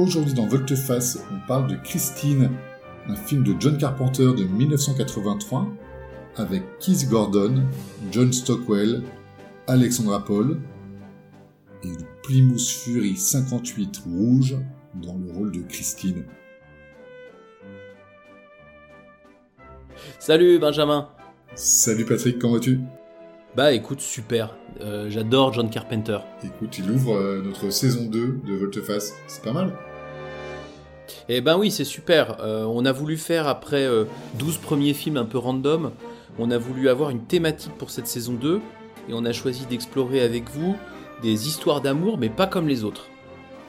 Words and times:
Aujourd'hui 0.00 0.32
dans 0.32 0.46
Volteface, 0.46 1.18
on 1.30 1.46
parle 1.46 1.66
de 1.66 1.76
Christine, 1.76 2.50
un 3.06 3.16
film 3.16 3.44
de 3.44 3.54
John 3.60 3.76
Carpenter 3.76 4.32
de 4.34 4.44
1983 4.44 5.68
avec 6.36 6.62
Keith 6.78 7.06
Gordon, 7.10 7.64
John 8.10 8.32
Stockwell, 8.32 9.02
Alexandra 9.66 10.24
Paul 10.24 10.58
et 11.84 11.88
le 11.88 12.06
Plymouth 12.22 12.66
Fury 12.66 13.14
58 13.14 14.02
rouge 14.06 14.56
dans 14.94 15.18
le 15.18 15.30
rôle 15.34 15.52
de 15.52 15.60
Christine. 15.68 16.24
Salut 20.18 20.58
Benjamin 20.58 21.10
Salut 21.54 22.06
Patrick, 22.06 22.38
comment 22.38 22.54
vas-tu? 22.54 22.80
Bah 23.54 23.72
écoute, 23.72 24.00
super. 24.00 24.56
Euh, 24.80 25.10
j'adore 25.10 25.52
John 25.52 25.68
Carpenter. 25.68 26.20
Écoute, 26.42 26.78
il 26.78 26.90
ouvre 26.90 27.16
euh, 27.16 27.42
notre 27.42 27.68
saison 27.68 28.06
2 28.06 28.40
de 28.46 28.54
Volteface, 28.54 29.12
c'est 29.26 29.42
pas 29.42 29.52
mal 29.52 29.76
Eh 31.28 31.40
ben 31.40 31.58
oui, 31.58 31.70
c'est 31.70 31.84
super. 31.84 32.40
Euh, 32.40 32.64
on 32.64 32.84
a 32.84 32.92
voulu 32.92 33.16
faire 33.16 33.48
après 33.48 33.88
12 34.38 34.58
premiers 34.58 34.94
films 34.94 35.16
un 35.16 35.24
peu 35.24 35.38
random, 35.38 35.92
on 36.38 36.50
a 36.50 36.58
voulu 36.58 36.88
avoir 36.88 37.10
une 37.10 37.24
thématique 37.24 37.72
pour 37.78 37.90
cette 37.90 38.06
saison 38.06 38.34
2 38.34 38.60
et 39.08 39.12
on 39.12 39.24
a 39.24 39.32
choisi 39.32 39.66
d'explorer 39.66 40.20
avec 40.20 40.48
vous 40.50 40.76
des 41.22 41.48
histoires 41.48 41.80
d'amour 41.80 42.18
mais 42.18 42.28
pas 42.28 42.46
comme 42.46 42.68
les 42.68 42.84
autres. 42.84 43.06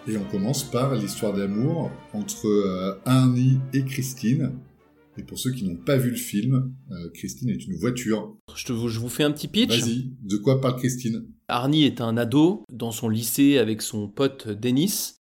Et 0.07 0.17
on 0.17 0.23
commence 0.23 0.63
par 0.63 0.95
l'histoire 0.95 1.33
d'amour 1.33 1.91
entre 2.13 2.99
Arnie 3.05 3.59
et 3.73 3.83
Christine. 3.83 4.53
Et 5.17 5.23
pour 5.23 5.37
ceux 5.37 5.51
qui 5.51 5.65
n'ont 5.65 5.75
pas 5.75 5.97
vu 5.97 6.11
le 6.11 6.15
film, 6.15 6.73
Christine 7.13 7.49
est 7.49 7.65
une 7.65 7.75
voiture. 7.75 8.35
Je, 8.55 8.65
te, 8.65 8.73
je 8.87 8.99
vous 8.99 9.09
fais 9.09 9.23
un 9.23 9.31
petit 9.31 9.47
pitch. 9.47 9.69
Vas-y, 9.69 10.11
de 10.23 10.37
quoi 10.37 10.61
parle 10.61 10.77
Christine? 10.77 11.27
Arnie 11.47 11.83
est 11.83 12.01
un 12.01 12.17
ado 12.17 12.63
dans 12.71 12.91
son 12.91 13.09
lycée 13.09 13.57
avec 13.57 13.81
son 13.81 14.07
pote 14.07 14.47
Dennis. 14.47 15.20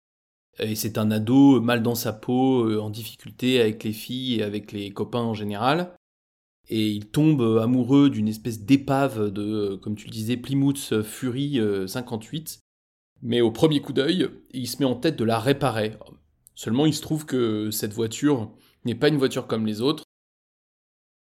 Et 0.59 0.75
c'est 0.75 0.97
un 0.97 1.11
ado 1.11 1.61
mal 1.61 1.83
dans 1.83 1.95
sa 1.95 2.13
peau, 2.13 2.79
en 2.79 2.89
difficulté 2.89 3.61
avec 3.61 3.83
les 3.83 3.93
filles 3.93 4.39
et 4.39 4.43
avec 4.43 4.71
les 4.71 4.91
copains 4.91 5.21
en 5.21 5.33
général 5.33 5.97
et 6.69 6.89
il 6.89 7.07
tombe 7.07 7.59
amoureux 7.61 8.09
d'une 8.09 8.27
espèce 8.27 8.61
d'épave 8.61 9.31
de, 9.31 9.75
comme 9.75 9.95
tu 9.95 10.05
le 10.07 10.11
disais, 10.11 10.37
Plymouth 10.37 11.01
Fury 11.01 11.59
58. 11.87 12.59
Mais 13.21 13.41
au 13.41 13.51
premier 13.51 13.81
coup 13.81 13.93
d'œil, 13.93 14.29
il 14.51 14.67
se 14.67 14.77
met 14.79 14.85
en 14.85 14.95
tête 14.95 15.15
de 15.15 15.23
la 15.23 15.39
réparer. 15.39 15.97
Seulement, 16.55 16.85
il 16.85 16.93
se 16.93 17.01
trouve 17.01 17.25
que 17.25 17.71
cette 17.71 17.93
voiture 17.93 18.51
n'est 18.85 18.95
pas 18.95 19.07
une 19.07 19.17
voiture 19.17 19.47
comme 19.47 19.65
les 19.65 19.81
autres. 19.81 20.03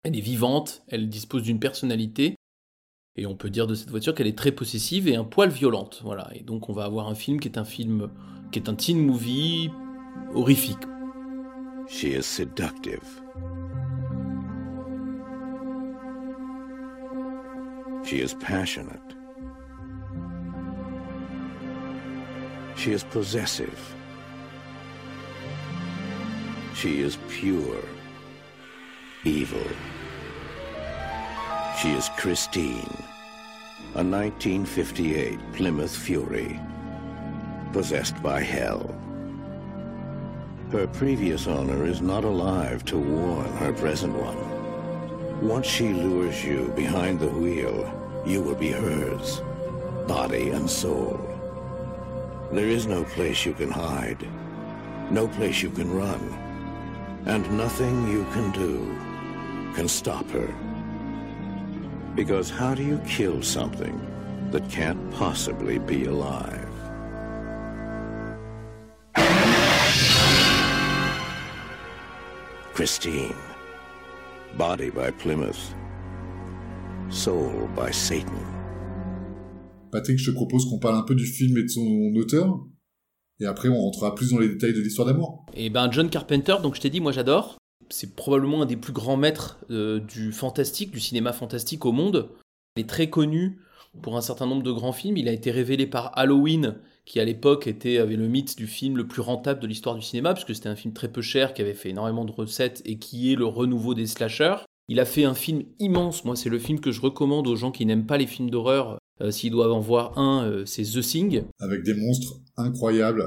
Elle 0.03 0.17
est 0.17 0.21
vivante, 0.21 0.83
elle 0.89 1.09
dispose 1.09 1.43
d'une 1.43 1.59
personnalité, 1.59 2.37
et 3.17 3.27
on 3.27 3.34
peut 3.34 3.50
dire 3.50 3.67
de 3.67 3.75
cette 3.75 3.91
voiture 3.91 4.15
qu'elle 4.15 4.27
est 4.27 4.39
très 4.39 4.53
possessive 4.53 5.09
et 5.09 5.17
un 5.17 5.25
poil 5.25 5.48
violente. 5.48 6.00
Voilà. 6.05 6.31
Et 6.34 6.43
donc, 6.43 6.69
on 6.69 6.73
va 6.73 6.84
avoir 6.84 7.09
un 7.09 7.15
film 7.15 7.41
qui 7.41 7.48
est 7.48 7.59
un 7.59 7.65
film, 7.65 8.11
qui 8.51 8.59
est 8.59 8.69
un 8.69 8.75
teen 8.75 9.07
movie 9.07 9.71
horrifique. 10.35 10.85
She 11.89 12.15
is 12.15 12.27
seductive. 12.27 13.05
She 18.05 18.21
is 18.21 18.35
passionate. 18.35 19.15
She 22.77 22.93
is 22.93 23.05
possessive. 23.05 23.95
She 26.75 27.01
is 27.01 27.19
pure. 27.29 27.83
Evil. 29.25 29.67
She 31.81 31.93
is 31.93 32.09
Christine, 32.17 33.05
a 33.95 34.03
1958 34.03 35.39
Plymouth 35.53 35.95
Fury, 35.95 36.59
possessed 37.76 38.22
by 38.22 38.41
hell. 38.41 38.88
Her 40.72 40.87
previous 40.87 41.47
owner 41.47 41.84
is 41.84 42.00
not 42.00 42.25
alive 42.25 42.87
to 42.87 42.97
warn 42.97 43.53
her 43.59 43.70
present 43.75 44.14
one. 44.14 45.47
Once 45.47 45.66
she 45.66 45.92
lures 45.92 46.42
you 46.42 46.72
behind 46.75 47.20
the 47.20 47.28
wheel, 47.28 47.76
you 48.25 48.41
will 48.41 48.54
be 48.54 48.70
hers, 48.70 49.42
body 50.09 50.48
and 50.48 50.70
soul. 50.70 51.20
There 52.50 52.66
is 52.66 52.87
no 52.87 53.04
place 53.04 53.44
you 53.44 53.53
can 53.53 53.70
hide, 53.70 54.26
no 55.10 55.28
place 55.28 55.62
you 55.62 55.69
can 55.69 55.93
run, 55.94 56.22
and 57.26 57.58
nothing 57.58 58.08
you 58.08 58.25
can 58.32 58.53
do 58.53 58.97
can 59.75 59.87
stop 59.87 60.26
her. 60.31 60.48
Because 62.14 62.48
how 62.48 62.75
do 62.75 62.82
you 62.82 62.98
kill 63.06 63.43
something 63.43 64.00
that 64.50 64.70
can't 64.70 65.10
possibly 65.10 65.78
be 65.78 66.06
alive? 66.06 66.56
Christine. 72.76 73.32
Body 74.59 74.91
by 74.91 75.10
Plymouth. 75.10 75.75
Soul 77.09 77.70
by 77.75 77.91
Satan. 77.91 78.28
Patrick, 79.91 80.19
je 80.19 80.31
te 80.31 80.34
propose 80.34 80.66
qu'on 80.69 80.78
parle 80.78 80.97
un 80.97 81.03
peu 81.03 81.14
du 81.14 81.25
film 81.25 81.56
et 81.56 81.62
de 81.62 81.69
son 81.69 82.12
auteur. 82.16 82.66
Et 83.41 83.47
après, 83.47 83.70
on 83.70 83.81
rentrera 83.81 84.14
plus 84.14 84.32
dans 84.32 84.41
les 84.41 84.50
détails 84.50 84.75
de 84.75 84.81
l'histoire 84.81 85.09
d'amour. 85.09 85.47
Et 85.54 85.70
ben, 85.70 85.91
John 85.91 86.10
Carpenter, 86.10 86.56
donc 86.62 86.75
je 86.75 86.82
t'ai 86.82 86.91
dit, 86.91 87.00
moi 87.00 87.12
j'adore. 87.12 87.56
C'est 87.88 88.14
probablement 88.14 88.60
un 88.60 88.66
des 88.66 88.76
plus 88.76 88.93
grands 88.93 89.16
maîtres 89.16 89.58
euh, 89.70 89.98
du 89.98 90.31
fantastique, 90.31 90.91
du 90.91 91.00
cinéma 91.00 91.32
fantastique 91.32 91.87
au 91.87 91.93
monde. 91.93 92.28
Il 92.76 92.82
est 92.82 92.87
très 92.87 93.08
connu 93.08 93.58
pour 94.03 94.19
un 94.19 94.20
certain 94.20 94.44
nombre 94.44 94.62
de 94.62 94.72
grands 94.72 94.93
films. 94.93 95.16
Il 95.16 95.31
a 95.31 95.32
été 95.32 95.50
révélé 95.50 95.87
par 95.87 96.12
Halloween, 96.19 96.76
qui 97.06 97.21
à 97.21 97.25
l'époque 97.25 97.67
était 97.67 97.99
avait 97.99 98.17
le 98.17 98.28
mythe 98.28 98.56
du 98.59 98.67
film 98.67 98.97
le 98.97 99.06
plus 99.06 99.22
rentable 99.22 99.61
de 99.61 99.67
l'histoire 99.67 99.94
du 99.94 100.03
cinéma, 100.03 100.34
puisque 100.34 100.55
c'était 100.55 100.69
un 100.69 100.77
film 100.77 100.93
très 100.93 101.09
peu 101.09 101.22
cher, 101.22 101.55
qui 101.55 101.62
avait 101.62 101.72
fait 101.72 101.91
énormément 101.91 102.25
de 102.25 102.33
recettes 102.33 102.83
et 102.84 102.99
qui 102.99 103.33
est 103.33 103.37
le 103.37 103.47
renouveau 103.47 103.94
des 103.94 104.06
slashers. 104.06 104.56
Il 104.89 105.00
a 105.00 105.05
fait 105.05 105.25
un 105.25 105.34
film 105.34 105.62
immense. 105.78 106.25
Moi, 106.25 106.37
c'est 106.37 106.50
le 106.50 106.59
film 106.59 106.81
que 106.81 106.93
je 106.93 107.00
recommande 107.00 107.47
aux 107.47 107.56
gens 107.56 107.71
qui 107.71 107.87
n'aiment 107.87 108.06
pas 108.06 108.19
les 108.19 108.27
films 108.27 108.50
d'horreur. 108.50 108.99
Euh, 109.21 109.31
S'ils 109.31 109.50
doivent 109.50 109.72
en 109.72 109.81
voir 109.81 110.19
un, 110.19 110.44
euh, 110.44 110.67
c'est 110.67 110.83
The 110.83 111.00
Thing. 111.00 111.44
Avec 111.61 111.83
des 111.84 111.94
monstres 111.94 112.41
incroyables. 112.56 113.25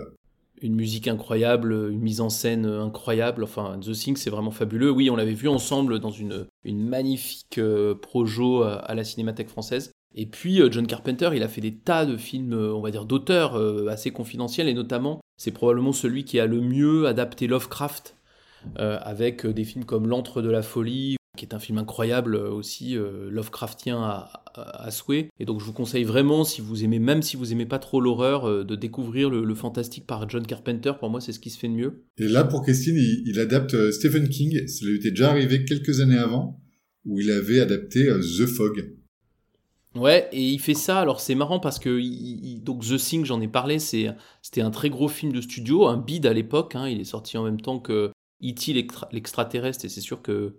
Une 0.61 0.75
musique 0.75 1.07
incroyable, 1.07 1.73
une 1.89 2.01
mise 2.01 2.19
en 2.19 2.29
scène 2.29 2.65
incroyable. 2.65 3.43
Enfin, 3.45 3.79
The 3.81 3.93
Thing, 3.93 4.17
c'est 4.17 4.29
vraiment 4.29 4.51
fabuleux. 4.51 4.91
Oui, 4.91 5.09
on 5.09 5.15
l'avait 5.15 5.33
vu 5.33 5.47
ensemble 5.47 5.99
dans 5.99 6.11
une, 6.11 6.47
une 6.65 6.85
magnifique 6.85 7.57
euh, 7.57 7.95
projo 7.95 8.63
à, 8.63 8.75
à 8.75 8.93
la 8.93 9.05
Cinémathèque 9.05 9.49
française. 9.49 9.91
Et 10.15 10.25
puis 10.25 10.61
euh, 10.61 10.71
John 10.71 10.87
Carpenter, 10.87 11.29
il 11.35 11.43
a 11.43 11.47
fait 11.47 11.61
des 11.61 11.75
tas 11.75 12.05
de 12.05 12.17
films, 12.17 12.53
euh, 12.53 12.73
on 12.73 12.81
va 12.81 12.91
dire, 12.91 13.05
d'auteurs 13.05 13.55
euh, 13.55 13.87
assez 13.87 14.11
confidentiels, 14.11 14.67
et 14.67 14.73
notamment, 14.73 15.21
c'est 15.37 15.51
probablement 15.51 15.93
celui 15.93 16.23
qui 16.23 16.39
a 16.39 16.45
le 16.45 16.61
mieux 16.61 17.07
adapté 17.07 17.47
Lovecraft, 17.47 18.15
avec 18.75 19.47
des 19.47 19.63
films 19.63 19.85
comme 19.85 20.05
L'Antre 20.05 20.41
de 20.41 20.49
la 20.49 20.61
Folie, 20.61 21.15
qui 21.37 21.45
est 21.45 21.53
un 21.53 21.59
film 21.59 21.77
incroyable 21.77 22.35
aussi, 22.35 22.97
Lovecraftien 23.29 24.01
à, 24.01 24.43
à, 24.53 24.91
souhait. 24.91 25.29
Et 25.39 25.45
donc 25.45 25.61
je 25.61 25.65
vous 25.65 25.71
conseille 25.71 26.03
vraiment, 26.03 26.43
si 26.43 26.59
vous 26.59 26.83
aimez, 26.83 26.99
même 26.99 27.21
si 27.21 27.37
vous 27.37 27.53
aimez 27.53 27.65
pas 27.65 27.79
trop 27.79 28.01
l'horreur, 28.01 28.65
de 28.65 28.75
découvrir 28.75 29.29
le, 29.29 29.55
fantastique 29.55 30.05
par 30.05 30.29
John 30.29 30.45
Carpenter. 30.45 30.91
Pour 30.99 31.09
moi, 31.09 31.21
c'est 31.21 31.31
ce 31.31 31.39
qui 31.39 31.51
se 31.51 31.57
fait 31.57 31.69
de 31.69 31.73
mieux. 31.73 32.03
Et 32.17 32.27
là, 32.27 32.43
pour 32.43 32.63
Christine, 32.63 32.97
il, 32.97 33.23
il 33.27 33.39
adapte 33.39 33.91
Stephen 33.91 34.27
King. 34.27 34.67
Ça 34.67 34.85
lui 34.85 34.97
était 34.97 35.11
déjà 35.11 35.29
arrivé 35.29 35.63
quelques 35.63 36.01
années 36.01 36.17
avant, 36.17 36.61
où 37.05 37.21
il 37.21 37.31
avait 37.31 37.61
adapté 37.61 38.07
The 38.07 38.45
Fog. 38.45 38.98
Ouais, 39.95 40.29
et 40.31 40.43
il 40.43 40.59
fait 40.59 40.75
ça. 40.75 40.99
Alors 40.99 41.19
c'est 41.19 41.35
marrant 41.35 41.59
parce 41.59 41.79
que 41.79 41.99
donc 42.63 42.85
The 42.85 42.97
Thing, 42.97 43.25
j'en 43.25 43.41
ai 43.41 43.47
parlé, 43.47 43.79
c'était 43.79 44.61
un 44.61 44.71
très 44.71 44.89
gros 44.89 45.07
film 45.07 45.31
de 45.31 45.41
studio, 45.41 45.87
un 45.87 45.97
bid 45.97 46.25
à 46.25 46.33
l'époque. 46.33 46.75
Hein, 46.75 46.87
il 46.87 46.99
est 47.01 47.05
sorti 47.05 47.37
en 47.37 47.43
même 47.43 47.59
temps 47.59 47.79
que 47.79 48.11
E.T. 48.43 48.73
l'extraterrestre, 49.11 49.85
et 49.85 49.89
c'est 49.89 50.01
sûr 50.01 50.21
que 50.21 50.55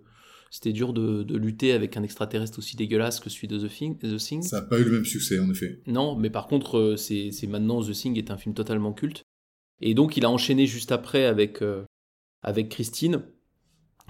c'était 0.51 0.73
dur 0.73 0.91
de, 0.91 1.25
lutter 1.37 1.71
avec 1.71 1.95
un 1.95 2.03
extraterrestre 2.03 2.59
aussi 2.59 2.75
dégueulasse 2.75 3.21
que 3.21 3.29
celui 3.29 3.47
de 3.47 3.57
The 3.57 3.71
Thing. 3.71 3.97
The 3.97 4.17
Thing. 4.17 4.41
Ça 4.41 4.59
n'a 4.59 4.67
pas 4.67 4.79
eu 4.79 4.83
le 4.83 4.91
même 4.91 5.05
succès, 5.05 5.39
en 5.39 5.49
effet. 5.49 5.81
Non, 5.87 6.15
mais 6.17 6.29
par 6.29 6.47
contre, 6.47 6.77
euh, 6.77 6.97
c'est 6.97 7.47
maintenant 7.47 7.81
The 7.81 7.93
Thing 7.93 8.17
est 8.17 8.31
un 8.31 8.37
film 8.37 8.53
totalement 8.53 8.91
culte. 8.91 9.23
Et 9.79 9.93
donc 9.93 10.15
il 10.17 10.25
a 10.25 10.29
enchaîné 10.29 10.67
juste 10.67 10.91
après 10.91 11.25
avec 11.25 11.63
euh, 11.63 11.83
avec 12.43 12.69
Christine, 12.69 13.23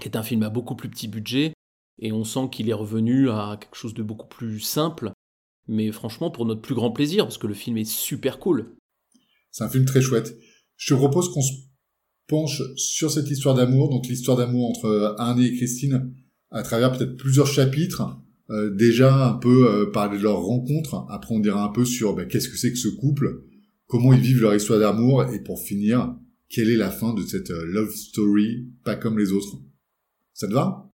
qui 0.00 0.08
est 0.08 0.16
un 0.16 0.22
film 0.22 0.42
à 0.42 0.50
beaucoup 0.50 0.74
plus 0.74 0.90
petit 0.90 1.08
budget 1.08 1.54
et 2.02 2.10
on 2.10 2.24
sent 2.24 2.48
qu'il 2.50 2.68
est 2.68 2.74
revenu 2.74 3.30
à 3.30 3.56
quelque 3.58 3.76
chose 3.76 3.94
de 3.94 4.02
beaucoup 4.02 4.26
plus 4.26 4.58
simple, 4.58 5.12
mais 5.68 5.92
franchement 5.92 6.32
pour 6.32 6.44
notre 6.44 6.60
plus 6.60 6.74
grand 6.74 6.90
plaisir, 6.90 7.24
parce 7.24 7.38
que 7.38 7.46
le 7.46 7.54
film 7.54 7.78
est 7.78 7.88
super 7.88 8.40
cool. 8.40 8.74
C'est 9.52 9.62
un 9.62 9.68
film 9.68 9.84
très 9.84 10.02
chouette. 10.02 10.36
Je 10.76 10.92
te 10.92 10.98
propose 10.98 11.32
qu'on 11.32 11.42
se 11.42 11.52
penche 12.26 12.60
sur 12.76 13.10
cette 13.10 13.30
histoire 13.30 13.54
d'amour, 13.54 13.88
donc 13.88 14.08
l'histoire 14.08 14.36
d'amour 14.36 14.70
entre 14.70 15.14
Arnie 15.16 15.46
et 15.46 15.56
Christine, 15.56 16.12
à 16.50 16.64
travers 16.64 16.90
peut-être 16.90 17.16
plusieurs 17.16 17.46
chapitres. 17.46 18.18
Euh, 18.50 18.74
déjà 18.74 19.28
un 19.28 19.34
peu 19.34 19.68
euh, 19.68 19.90
parler 19.92 20.18
de 20.18 20.24
leur 20.24 20.40
rencontre, 20.40 21.06
après 21.08 21.32
on 21.32 21.38
dira 21.38 21.64
un 21.64 21.68
peu 21.68 21.84
sur 21.84 22.16
bah, 22.16 22.24
qu'est-ce 22.24 22.48
que 22.48 22.56
c'est 22.56 22.72
que 22.72 22.78
ce 22.78 22.88
couple, 22.88 23.44
comment 23.86 24.12
ils 24.12 24.20
vivent 24.20 24.42
leur 24.42 24.54
histoire 24.54 24.80
d'amour, 24.80 25.24
et 25.32 25.40
pour 25.40 25.62
finir, 25.62 26.16
quelle 26.48 26.68
est 26.68 26.76
la 26.76 26.90
fin 26.90 27.14
de 27.14 27.22
cette 27.22 27.50
euh, 27.52 27.64
love 27.64 27.94
story 27.94 28.66
pas 28.84 28.96
comme 28.96 29.18
les 29.20 29.30
autres. 29.30 29.62
Ça 30.34 30.48
te 30.48 30.52
va? 30.52 30.91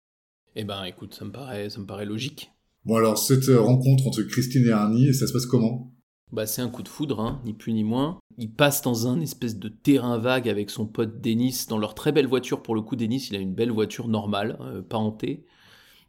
Eh 0.61 0.65
ben 0.65 0.83
écoute, 0.83 1.15
ça 1.15 1.25
me 1.25 1.31
paraît, 1.31 1.71
ça 1.71 1.79
me 1.79 1.87
paraît 1.87 2.05
logique. 2.05 2.51
Bon 2.85 2.97
alors 2.97 3.17
cette 3.17 3.47
rencontre 3.47 4.09
entre 4.09 4.23
Christine 4.23 4.67
et 4.67 4.73
Arnie, 4.73 5.15
ça 5.15 5.29
se 5.29 5.33
passe 5.33 5.47
comment? 5.47 5.93
Bah, 6.33 6.47
c'est 6.47 6.63
un 6.63 6.69
coup 6.69 6.83
de 6.83 6.89
foudre, 6.89 7.21
hein, 7.21 7.41
ni 7.45 7.53
plus 7.53 7.73
ni 7.73 7.85
moins. 7.85 8.19
Il 8.39 8.53
passe 8.53 8.83
dans 8.83 9.07
un 9.07 9.21
espèce 9.21 9.57
de 9.57 9.69
terrain 9.69 10.19
vague 10.19 10.49
avec 10.49 10.71
son 10.71 10.85
pote 10.85 11.21
Denis 11.21 11.67
dans 11.69 11.79
leur 11.79 11.95
très 11.95 12.11
belle 12.11 12.27
voiture. 12.27 12.61
Pour 12.61 12.75
le 12.75 12.83
coup, 12.83 12.97
Denis, 12.97 13.29
il 13.31 13.37
a 13.37 13.39
une 13.39 13.55
belle 13.55 13.71
voiture 13.71 14.09
normale, 14.09 14.59
euh, 14.61 14.83
pas 14.83 14.99
hantée. 14.99 15.47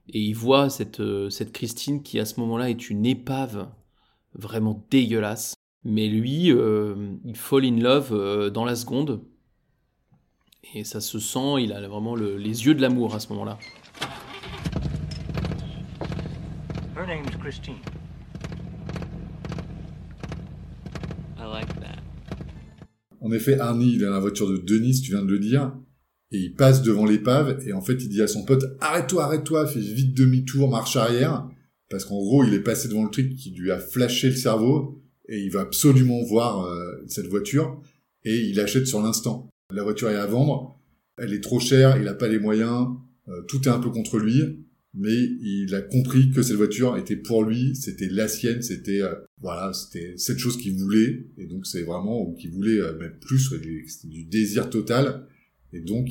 Et 0.07 0.19
il 0.19 0.33
voit 0.33 0.71
cette, 0.71 0.99
euh, 0.99 1.29
cette 1.29 1.51
Christine 1.51 2.01
qui, 2.01 2.19
à 2.19 2.25
ce 2.25 2.39
moment-là, 2.39 2.71
est 2.71 2.89
une 2.89 3.05
épave 3.05 3.69
vraiment 4.33 4.83
dégueulasse. 4.89 5.53
Mais 5.83 6.07
lui, 6.07 6.51
euh, 6.51 7.13
il 7.23 7.37
fall 7.37 7.65
in 7.65 7.77
love 7.77 8.49
dans 8.51 8.65
la 8.65 8.75
seconde. 8.75 9.21
Et 10.73 10.83
ça 10.83 11.01
se 11.01 11.19
sent, 11.19 11.61
il 11.61 11.71
a 11.71 11.87
vraiment 11.87 12.15
les 12.15 12.65
yeux 12.65 12.73
de 12.73 12.81
l'amour 12.81 13.13
à 13.13 13.19
ce 13.19 13.29
moment-là. 13.29 13.59
Her 16.98 16.98
name's 17.09 17.35
Christine. 17.41 17.75
En 23.21 23.31
effet, 23.31 23.59
Arnie, 23.59 23.93
il 23.93 24.01
est 24.01 24.05
dans 24.05 24.11
la 24.11 24.19
voiture 24.19 24.49
de 24.49 24.57
Denis, 24.57 25.01
tu 25.01 25.11
viens 25.11 25.23
de 25.23 25.29
le 25.29 25.39
dire, 25.39 25.73
et 26.31 26.37
il 26.37 26.53
passe 26.55 26.81
devant 26.81 27.05
l'épave, 27.05 27.59
et 27.67 27.73
en 27.73 27.81
fait, 27.81 27.95
il 27.95 28.09
dit 28.09 28.21
à 28.21 28.27
son 28.27 28.45
pote, 28.45 28.63
arrête-toi, 28.79 29.23
arrête-toi, 29.23 29.67
fais 29.67 29.79
vite 29.79 30.15
demi-tour, 30.15 30.69
marche 30.69 30.95
arrière, 30.95 31.47
parce 31.89 32.05
qu'en 32.05 32.17
gros, 32.17 32.43
il 32.43 32.53
est 32.53 32.61
passé 32.61 32.87
devant 32.87 33.03
le 33.03 33.09
truc 33.09 33.35
qui 33.35 33.51
lui 33.51 33.71
a 33.71 33.79
flashé 33.79 34.29
le 34.29 34.35
cerveau, 34.35 35.01
et 35.27 35.39
il 35.39 35.51
va 35.51 35.61
absolument 35.61 36.23
voir 36.23 36.63
euh, 36.65 37.03
cette 37.07 37.27
voiture, 37.27 37.81
et 38.23 38.37
il 38.47 38.59
achète 38.59 38.87
sur 38.87 39.01
l'instant. 39.01 39.49
La 39.73 39.83
voiture 39.83 40.09
est 40.09 40.15
à 40.15 40.25
vendre, 40.25 40.79
elle 41.17 41.33
est 41.33 41.43
trop 41.43 41.59
chère, 41.59 41.97
il 41.97 42.03
n'a 42.03 42.13
pas 42.13 42.27
les 42.27 42.39
moyens, 42.39 42.87
euh, 43.27 43.41
tout 43.47 43.63
est 43.63 43.71
un 43.71 43.79
peu 43.79 43.89
contre 43.89 44.17
lui, 44.17 44.63
mais 44.93 45.15
il 45.15 45.73
a 45.75 45.81
compris 45.81 46.31
que 46.31 46.41
cette 46.41 46.57
voiture 46.57 46.97
était 46.97 47.15
pour 47.15 47.43
lui, 47.43 47.75
c'était 47.75 48.09
la 48.09 48.27
sienne, 48.27 48.61
c'était 48.61 49.01
euh, 49.01 49.13
voilà, 49.39 49.71
c'était 49.73 50.13
cette 50.17 50.39
chose 50.39 50.57
qu'il 50.57 50.75
voulait, 50.75 51.27
et 51.37 51.45
donc 51.45 51.67
c'est 51.67 51.83
vraiment 51.83 52.33
qu'il 52.33 52.51
voulait 52.51 52.79
euh, 52.79 52.97
même 52.97 53.17
plus, 53.19 53.39
c'était 53.87 54.07
du 54.07 54.23
désir 54.25 54.69
total, 54.69 55.27
et 55.73 55.81
donc 55.81 56.09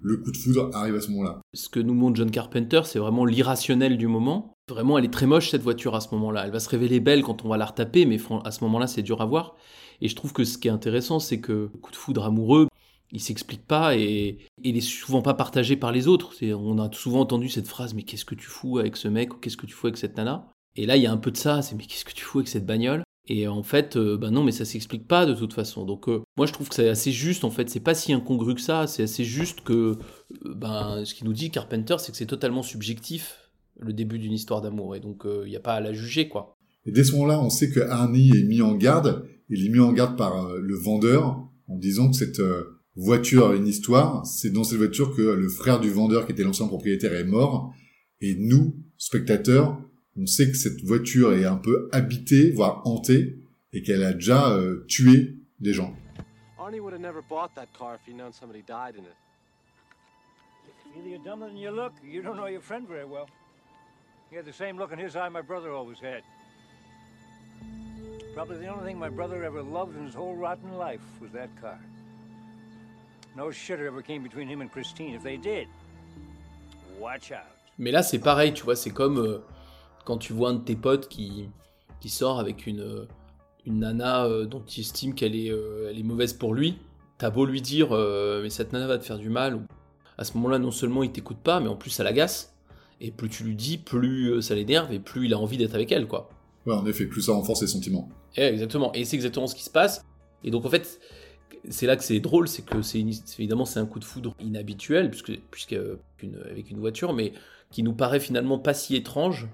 le 0.00 0.16
coup 0.16 0.32
de 0.32 0.36
foudre 0.36 0.70
arrive 0.74 0.94
à 0.94 1.00
ce 1.00 1.10
moment-là. 1.10 1.40
Ce 1.54 1.68
que 1.68 1.80
nous 1.80 1.94
montre 1.94 2.16
John 2.16 2.30
Carpenter, 2.30 2.80
c'est 2.84 2.98
vraiment 2.98 3.24
l'irrationnel 3.24 3.98
du 3.98 4.06
moment. 4.06 4.54
Vraiment, 4.68 4.98
elle 4.98 5.04
est 5.04 5.12
très 5.12 5.26
moche 5.26 5.50
cette 5.50 5.62
voiture 5.62 5.94
à 5.94 6.00
ce 6.00 6.14
moment-là. 6.14 6.46
Elle 6.46 6.52
va 6.52 6.60
se 6.60 6.68
révéler 6.68 7.00
belle 7.00 7.22
quand 7.22 7.44
on 7.44 7.48
va 7.48 7.58
la 7.58 7.66
retaper, 7.66 8.06
mais 8.06 8.18
à 8.44 8.50
ce 8.50 8.64
moment-là, 8.64 8.86
c'est 8.86 9.02
dur 9.02 9.20
à 9.20 9.26
voir. 9.26 9.56
Et 10.00 10.08
je 10.08 10.16
trouve 10.16 10.32
que 10.32 10.44
ce 10.44 10.56
qui 10.56 10.68
est 10.68 10.70
intéressant, 10.70 11.20
c'est 11.20 11.40
que 11.40 11.52
le 11.52 11.68
coup 11.68 11.90
de 11.90 11.96
foudre 11.96 12.24
amoureux, 12.24 12.68
il 13.12 13.20
s'explique 13.20 13.66
pas 13.66 13.96
et, 13.96 14.38
il 14.62 14.76
est 14.76 14.80
souvent 14.80 15.22
pas 15.22 15.34
partagé 15.34 15.76
par 15.76 15.92
les 15.92 16.06
autres. 16.06 16.34
On 16.42 16.78
a 16.78 16.90
souvent 16.92 17.20
entendu 17.20 17.48
cette 17.48 17.66
phrase 17.66 17.94
mais 17.94 18.02
qu'est-ce 18.02 18.24
que 18.24 18.34
tu 18.34 18.46
fous 18.46 18.78
avec 18.78 18.96
ce 18.96 19.08
mec 19.08 19.34
ou 19.34 19.38
qu'est-ce 19.38 19.56
que 19.56 19.66
tu 19.66 19.74
fous 19.74 19.86
avec 19.86 19.96
cette 19.96 20.16
nana? 20.16 20.48
Et 20.76 20.86
là 20.86 20.96
il 20.96 21.02
y 21.02 21.06
a 21.06 21.12
un 21.12 21.16
peu 21.16 21.30
de 21.30 21.36
ça, 21.36 21.62
c'est 21.62 21.74
mais 21.76 21.84
qu'est-ce 21.84 22.04
que 22.04 22.12
tu 22.12 22.24
fous 22.24 22.38
avec 22.38 22.48
cette 22.48 22.66
bagnole? 22.66 23.02
Et 23.28 23.46
en 23.46 23.62
fait, 23.62 23.96
euh, 23.96 24.16
ben 24.16 24.30
non 24.30 24.42
mais 24.42 24.52
ça 24.52 24.64
s'explique 24.64 25.06
pas 25.06 25.26
de 25.26 25.34
toute 25.34 25.52
façon. 25.52 25.84
Donc 25.84 26.08
euh, 26.08 26.22
moi 26.36 26.46
je 26.46 26.52
trouve 26.52 26.68
que 26.68 26.74
c'est 26.74 26.88
assez 26.88 27.12
juste 27.12 27.44
en 27.44 27.50
fait, 27.50 27.68
c'est 27.70 27.80
pas 27.80 27.94
si 27.94 28.12
incongru 28.12 28.54
que 28.54 28.60
ça, 28.60 28.86
c'est 28.86 29.04
assez 29.04 29.24
juste 29.24 29.60
que 29.60 29.72
euh, 29.72 30.54
ben 30.54 31.04
ce 31.04 31.14
qu'il 31.14 31.26
nous 31.26 31.32
dit 31.32 31.50
Carpenter 31.50 31.96
c'est 31.98 32.12
que 32.12 32.18
c'est 32.18 32.26
totalement 32.26 32.62
subjectif 32.62 33.50
le 33.78 33.92
début 33.92 34.18
d'une 34.18 34.32
histoire 34.32 34.60
d'amour 34.60 34.94
et 34.96 35.00
donc 35.00 35.22
il 35.24 35.48
n'y 35.48 35.56
a 35.56 35.60
pas 35.60 35.74
à 35.74 35.80
la 35.80 35.92
juger 35.92 36.28
quoi. 36.28 36.56
Et 36.86 36.92
dès 36.92 37.04
ce 37.04 37.12
moment-là, 37.12 37.40
on 37.40 37.50
sait 37.50 37.70
que 37.70 37.80
Arnie 37.80 38.30
est 38.30 38.44
mis 38.44 38.62
en 38.62 38.74
garde, 38.74 39.26
il 39.48 39.66
est 39.66 39.68
mis 39.68 39.80
en 39.80 39.92
garde 39.92 40.16
par 40.16 40.48
le 40.54 40.74
vendeur 40.74 41.46
en 41.68 41.76
disant 41.76 42.10
que 42.10 42.16
cette 42.16 42.40
voiture 43.00 43.52
une 43.52 43.66
histoire, 43.66 44.26
c'est 44.26 44.50
dans 44.50 44.64
cette 44.64 44.78
voiture 44.78 45.14
que 45.16 45.22
le 45.22 45.48
frère 45.48 45.80
du 45.80 45.90
vendeur 45.90 46.26
qui 46.26 46.32
était 46.32 46.42
l'ancien 46.42 46.66
propriétaire 46.66 47.14
est 47.14 47.24
mort. 47.24 47.74
Et 48.20 48.34
nous, 48.34 48.76
spectateurs, 48.98 49.80
on 50.16 50.26
sait 50.26 50.50
que 50.50 50.56
cette 50.56 50.82
voiture 50.84 51.32
est 51.32 51.46
un 51.46 51.56
peu 51.56 51.88
habitée, 51.92 52.50
voire 52.52 52.86
hantée, 52.86 53.38
et 53.72 53.82
qu'elle 53.82 54.02
a 54.02 54.12
déjà 54.12 54.50
euh, 54.50 54.84
tué 54.86 55.36
des 55.60 55.72
gens. 55.72 55.94
Arnie 56.58 56.80
would 56.80 56.92
have 56.92 57.00
never 57.00 57.22
bought 57.28 57.54
that 57.54 57.68
car 57.76 57.94
if 57.94 58.00
he'd 58.06 58.16
known 58.16 58.32
somebody 58.32 58.62
died 58.62 58.96
in 58.96 59.04
it. 59.04 59.16
Either 60.96 61.08
you're 61.08 61.24
dumber 61.24 61.46
than 61.46 61.56
you 61.56 61.70
look, 61.70 61.92
you 62.04 62.20
don't 62.20 62.36
know 62.36 62.48
your 62.48 62.60
friend 62.60 62.86
very 62.86 63.04
well. 63.04 63.26
He 64.28 64.36
had 64.36 64.44
the 64.44 64.52
same 64.52 64.76
look 64.76 64.92
in 64.92 64.98
his 64.98 65.16
eye 65.16 65.28
my 65.28 65.40
brother 65.40 65.72
always 65.72 65.98
had. 66.00 66.22
Probably 68.34 68.58
the 68.58 68.66
only 68.66 68.84
thing 68.84 68.98
my 68.98 69.08
brother 69.08 69.42
ever 69.44 69.62
loved 69.62 69.96
in 69.96 70.04
his 70.04 70.14
whole 70.14 70.36
rotten 70.36 70.76
life 70.76 71.00
was 71.20 71.30
that 71.32 71.48
car. 71.60 71.78
Mais 77.78 77.90
là, 77.90 78.02
c'est 78.02 78.18
pareil, 78.18 78.52
tu 78.52 78.64
vois, 78.64 78.76
c'est 78.76 78.90
comme 78.90 79.18
euh, 79.18 79.38
quand 80.04 80.18
tu 80.18 80.32
vois 80.32 80.50
un 80.50 80.54
de 80.54 80.64
tes 80.64 80.76
potes 80.76 81.08
qui, 81.08 81.48
qui 82.00 82.08
sort 82.08 82.38
avec 82.38 82.66
une, 82.66 82.80
euh, 82.80 83.08
une 83.66 83.80
nana 83.80 84.26
euh, 84.26 84.44
dont 84.46 84.60
tu 84.60 84.80
estimes 84.80 85.14
qu'elle 85.14 85.34
est, 85.34 85.46
elle 85.46 85.98
est 85.98 86.02
mauvaise 86.02 86.32
pour 86.32 86.54
lui. 86.54 86.78
T'as 87.18 87.30
beau 87.30 87.44
lui 87.44 87.60
dire, 87.60 87.90
mais 87.90 88.48
cette 88.48 88.72
nana 88.72 88.86
va 88.86 88.96
te 88.96 89.04
faire 89.04 89.18
du 89.18 89.28
mal. 89.28 89.60
À 90.16 90.24
ce 90.24 90.34
moment-là, 90.38 90.58
non 90.58 90.70
seulement 90.70 91.02
il 91.02 91.12
t'écoute 91.12 91.36
pas, 91.36 91.60
mais 91.60 91.68
en 91.68 91.76
plus 91.76 91.90
ça 91.90 92.02
l'agace. 92.02 92.56
Et 93.02 93.10
plus 93.10 93.28
tu 93.28 93.44
lui 93.44 93.54
dis, 93.54 93.76
plus 93.76 94.40
ça 94.40 94.54
l'énerve 94.54 94.90
et 94.90 95.00
plus 95.00 95.26
il 95.26 95.34
a 95.34 95.38
envie 95.38 95.58
d'être 95.58 95.74
avec 95.74 95.92
elle, 95.92 96.06
quoi. 96.06 96.30
Ouais, 96.64 96.72
en 96.72 96.86
effet, 96.86 97.04
plus 97.04 97.22
ça 97.22 97.32
renforce 97.32 97.60
ses 97.60 97.66
sentiments. 97.66 98.08
Et 98.36 98.44
exactement. 98.44 98.90
Et 98.94 99.04
c'est 99.04 99.16
exactement 99.16 99.46
ce 99.46 99.54
qui 99.54 99.64
se 99.64 99.70
passe. 99.70 100.02
Et 100.44 100.50
donc 100.50 100.64
en 100.64 100.70
fait, 100.70 100.98
c'est 101.68 101.86
là 101.86 101.96
que 101.96 102.04
c'est 102.04 102.20
drôle, 102.20 102.48
c'est 102.48 102.64
que 102.64 102.82
c'est 102.82 103.04
évidemment 103.38 103.64
c'est 103.64 103.80
un 103.80 103.86
coup 103.86 103.98
de 103.98 104.04
foudre 104.04 104.34
inhabituel 104.40 105.10
puisque, 105.10 105.38
puisque 105.50 105.76
avec 106.50 106.70
une 106.70 106.78
voiture, 106.78 107.12
mais 107.12 107.32
qui 107.70 107.82
nous 107.82 107.92
paraît 107.92 108.20
finalement 108.20 108.58
pas 108.58 108.74
si 108.74 108.96
étrange 108.96 109.48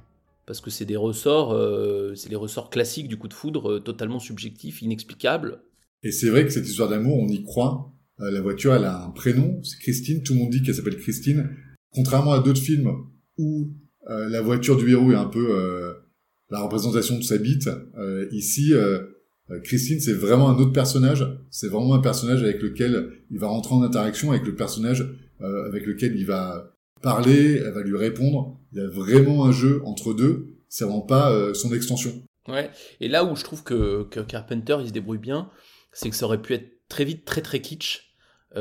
parce 0.47 0.61
que 0.61 0.71
c'est 0.71 0.85
des 0.85 0.97
ressorts, 0.97 1.53
euh, 1.53 2.15
c'est 2.15 2.31
les 2.31 2.37
ressorts 2.37 2.71
classiques 2.71 3.09
du 3.09 3.17
coup 3.17 3.29
de 3.29 3.35
foudre, 3.35 3.73
euh, 3.73 3.81
totalement 3.81 4.21
subjectifs, 4.21 4.81
inexplicables. 4.81 5.61
Et 6.05 6.13
c'est 6.13 6.31
vrai 6.31 6.45
que 6.45 6.53
cette 6.53 6.67
histoire 6.67 6.88
d'amour, 6.88 7.19
on 7.19 7.29
y 7.29 7.43
croit. 7.43 7.93
Euh, 8.21 8.31
la 8.31 8.41
voiture, 8.41 8.75
elle 8.75 8.85
a 8.85 9.05
un 9.05 9.11
prénom, 9.11 9.61
c'est 9.65 9.79
Christine. 9.79 10.23
Tout 10.23 10.35
le 10.35 10.38
monde 10.38 10.50
dit 10.50 10.62
qu'elle 10.62 10.75
s'appelle 10.75 10.99
Christine. 10.99 11.50
Contrairement 11.91 12.33
à 12.33 12.38
d'autres 12.38 12.61
films 12.61 12.93
où 13.38 13.73
la 14.09 14.41
voiture 14.41 14.76
du 14.76 14.88
héros 14.93 15.11
est 15.11 15.17
un 15.17 15.26
peu 15.26 15.97
la 16.50 16.61
représentation 16.61 17.19
de 17.19 17.25
sa 17.25 17.38
bite, 17.38 17.69
ici 18.31 18.73
Christine, 19.62 20.00
c'est 20.00 20.12
vraiment 20.12 20.49
un 20.49 20.59
autre 20.59 20.73
personnage. 20.73 21.26
C'est 21.50 21.69
vraiment 21.69 21.95
un 21.95 22.00
personnage 22.00 22.43
avec 22.43 22.61
lequel 22.62 23.12
il 23.31 23.38
va 23.38 23.47
rentrer 23.47 23.75
en 23.75 23.83
interaction 23.83 24.31
avec 24.31 24.45
le 24.45 24.55
personnage 24.55 25.07
euh, 25.41 25.67
avec 25.67 25.87
lequel 25.87 26.17
il 26.17 26.26
va 26.26 26.73
parler, 27.03 27.62
elle 27.65 27.73
va 27.73 27.83
lui 27.83 27.97
répondre. 27.97 28.59
Il 28.73 28.79
y 28.79 28.81
a 28.81 28.88
vraiment 28.88 29.45
un 29.45 29.53
jeu 29.53 29.83
entre 29.85 30.15
deux. 30.15 30.57
C'est 30.69 30.85
vraiment 30.85 31.03
pas 31.03 31.31
euh, 31.31 31.55
son 31.55 31.73
extension. 31.73 32.12
Ouais. 32.49 32.71
Et 33.00 33.09
là 33.09 33.25
où 33.25 33.37
je 33.37 33.45
trouve 33.45 33.62
que, 33.62 34.05
que 34.05 34.21
Carpenter 34.21 34.79
il 34.81 34.88
se 34.88 34.93
débrouille 34.93 35.19
bien, 35.19 35.50
c'est 35.93 36.11
que 36.11 36.17
ça 36.17 36.26
aurait 36.26 36.43
pu 36.43 36.55
être 36.55 36.69
très 36.88 37.05
vite 37.05 37.25
très 37.25 37.43
très 37.43 37.61
kitsch 37.61 38.03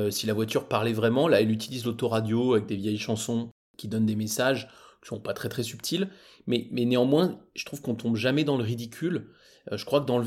si 0.09 0.27
la 0.27 0.33
voiture 0.33 0.67
parlait 0.67 0.91
vraiment. 0.91 1.29
Là, 1.29 1.39
elle 1.39 1.51
utilise 1.51 1.85
l'autoradio 1.85 2.55
avec 2.55 2.65
des 2.65 2.75
vieilles 2.75 2.97
chansons 2.97 3.49
qui 3.77 3.87
donnent 3.87 4.05
des 4.05 4.17
messages 4.17 4.67
qui 5.01 5.09
sont 5.09 5.19
pas 5.19 5.33
très 5.33 5.49
très 5.49 5.63
subtils. 5.63 6.09
Mais, 6.47 6.67
mais 6.71 6.85
néanmoins, 6.85 7.39
je 7.55 7.65
trouve 7.65 7.81
qu'on 7.81 7.95
tombe 7.95 8.15
jamais 8.15 8.43
dans 8.43 8.57
le 8.57 8.63
ridicule. 8.63 9.29
Euh, 9.71 9.77
je 9.77 9.85
crois 9.85 10.01
que 10.01 10.05
dans 10.05 10.17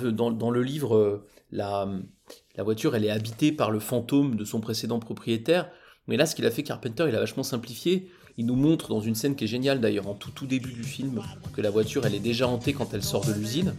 le, 0.51 0.63
livre, 0.63 0.97
euh, 0.97 1.27
la, 1.51 1.89
la 2.57 2.63
voiture, 2.63 2.95
elle 2.97 3.05
est 3.05 3.11
habitée 3.11 3.53
par 3.53 3.71
le 3.71 3.81
fantôme 3.81 4.37
de 4.37 4.45
son 4.45 4.61
précédent 4.61 4.99
propriétaire. 4.99 5.71
Mais 6.07 6.17
là, 6.17 6.27
ce 6.27 6.35
qu'il 6.35 6.47
a 6.47 6.51
fait 6.51 6.63
Carpenter, 6.63 7.07
il 7.09 7.15
a 7.15 7.21
vachement 7.21 7.43
simplifié. 7.43 8.11
Il 8.37 8.47
nous 8.47 8.57
montre 8.57 8.89
dans 8.89 9.01
une 9.01 9.15
scène 9.15 9.35
qui 9.35 9.45
est 9.45 9.49
géniale 9.49 9.81
d'ailleurs, 9.81 10.07
en 10.07 10.15
tout 10.15 10.31
tout 10.31 10.47
début 10.47 10.73
du 10.73 10.85
film, 10.85 11.21
que 11.55 11.61
la 11.61 11.71
voiture, 11.71 12.07
elle 12.07 12.15
est 12.15 12.21
déjà 12.21 12.47
hantée 12.47 12.73
quand 12.73 12.95
elle 12.95 13.03
sort 13.03 13.27
de 13.27 13.33
l'usine. 13.33 13.75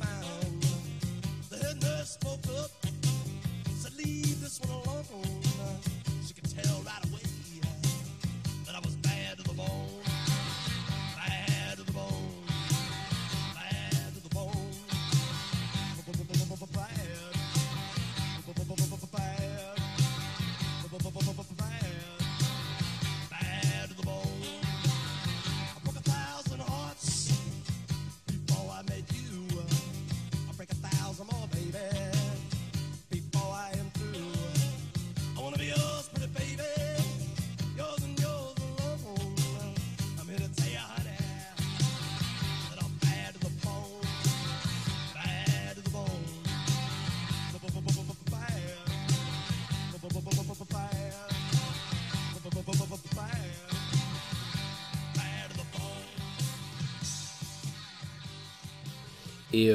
Et, 59.54 59.72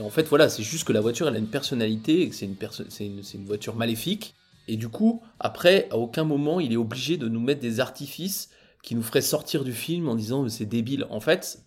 en 0.00 0.10
fait, 0.10 0.28
voilà, 0.28 0.48
c'est 0.48 0.62
juste 0.62 0.84
que 0.84 0.92
la 0.92 1.00
voiture, 1.00 1.28
elle 1.28 1.36
a 1.36 1.38
une 1.38 1.46
personnalité, 1.46 2.22
et 2.22 2.28
que 2.30 2.34
c'est 2.34 3.06
une 3.06 3.46
voiture 3.46 3.76
maléfique. 3.76 4.34
Et 4.68 4.76
du 4.76 4.88
coup, 4.88 5.20
après, 5.40 5.88
à 5.90 5.96
aucun 5.96 6.24
moment, 6.24 6.60
il 6.60 6.72
est 6.72 6.76
obligé 6.76 7.16
de 7.16 7.28
nous 7.28 7.40
mettre 7.40 7.60
des 7.60 7.80
artifices 7.80 8.50
qui 8.82 8.94
nous 8.94 9.02
feraient 9.02 9.20
sortir 9.20 9.64
du 9.64 9.72
film 9.72 10.08
en 10.08 10.14
disant 10.14 10.48
c'est 10.48 10.64
débile. 10.64 11.06
En 11.10 11.20
fait, 11.20 11.64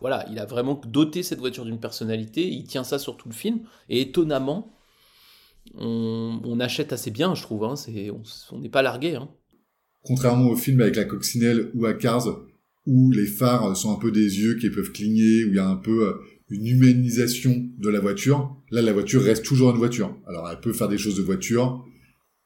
voilà, 0.00 0.26
il 0.30 0.38
a 0.38 0.44
vraiment 0.44 0.80
doté 0.86 1.22
cette 1.22 1.38
voiture 1.38 1.64
d'une 1.64 1.80
personnalité, 1.80 2.48
il 2.48 2.64
tient 2.64 2.84
ça 2.84 2.98
sur 2.98 3.16
tout 3.16 3.28
le 3.28 3.34
film, 3.34 3.60
et 3.88 4.02
étonnamment, 4.02 4.76
on, 5.74 6.60
achète 6.60 6.92
assez 6.92 7.10
bien, 7.10 7.34
je 7.34 7.42
trouve, 7.42 7.64
hein, 7.64 7.74
on 8.50 8.58
n'est 8.58 8.68
pas 8.68 8.82
largué. 8.82 9.14
Hein. 9.16 9.30
Contrairement 10.02 10.48
au 10.48 10.56
film 10.56 10.80
avec 10.80 10.96
la 10.96 11.04
coccinelle 11.04 11.70
ou 11.74 11.86
à 11.86 11.94
Cars, 11.94 12.28
où 12.86 13.10
les 13.12 13.26
phares 13.26 13.76
sont 13.76 13.96
un 13.96 13.98
peu 13.98 14.10
des 14.10 14.40
yeux 14.40 14.56
qui 14.56 14.68
peuvent 14.70 14.92
cligner, 14.92 15.44
où 15.44 15.48
il 15.48 15.54
y 15.54 15.58
a 15.58 15.68
un 15.68 15.76
peu 15.76 16.08
euh, 16.08 16.14
une 16.52 16.66
humanisation 16.66 17.70
de 17.78 17.88
la 17.88 17.98
voiture, 17.98 18.54
là 18.70 18.82
la 18.82 18.92
voiture 18.92 19.22
reste 19.22 19.44
toujours 19.44 19.70
une 19.70 19.78
voiture. 19.78 20.16
Alors 20.26 20.48
elle 20.50 20.60
peut 20.60 20.74
faire 20.74 20.88
des 20.88 20.98
choses 20.98 21.16
de 21.16 21.22
voiture, 21.22 21.84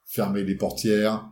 fermer 0.04 0.44
les 0.44 0.54
portières, 0.54 1.28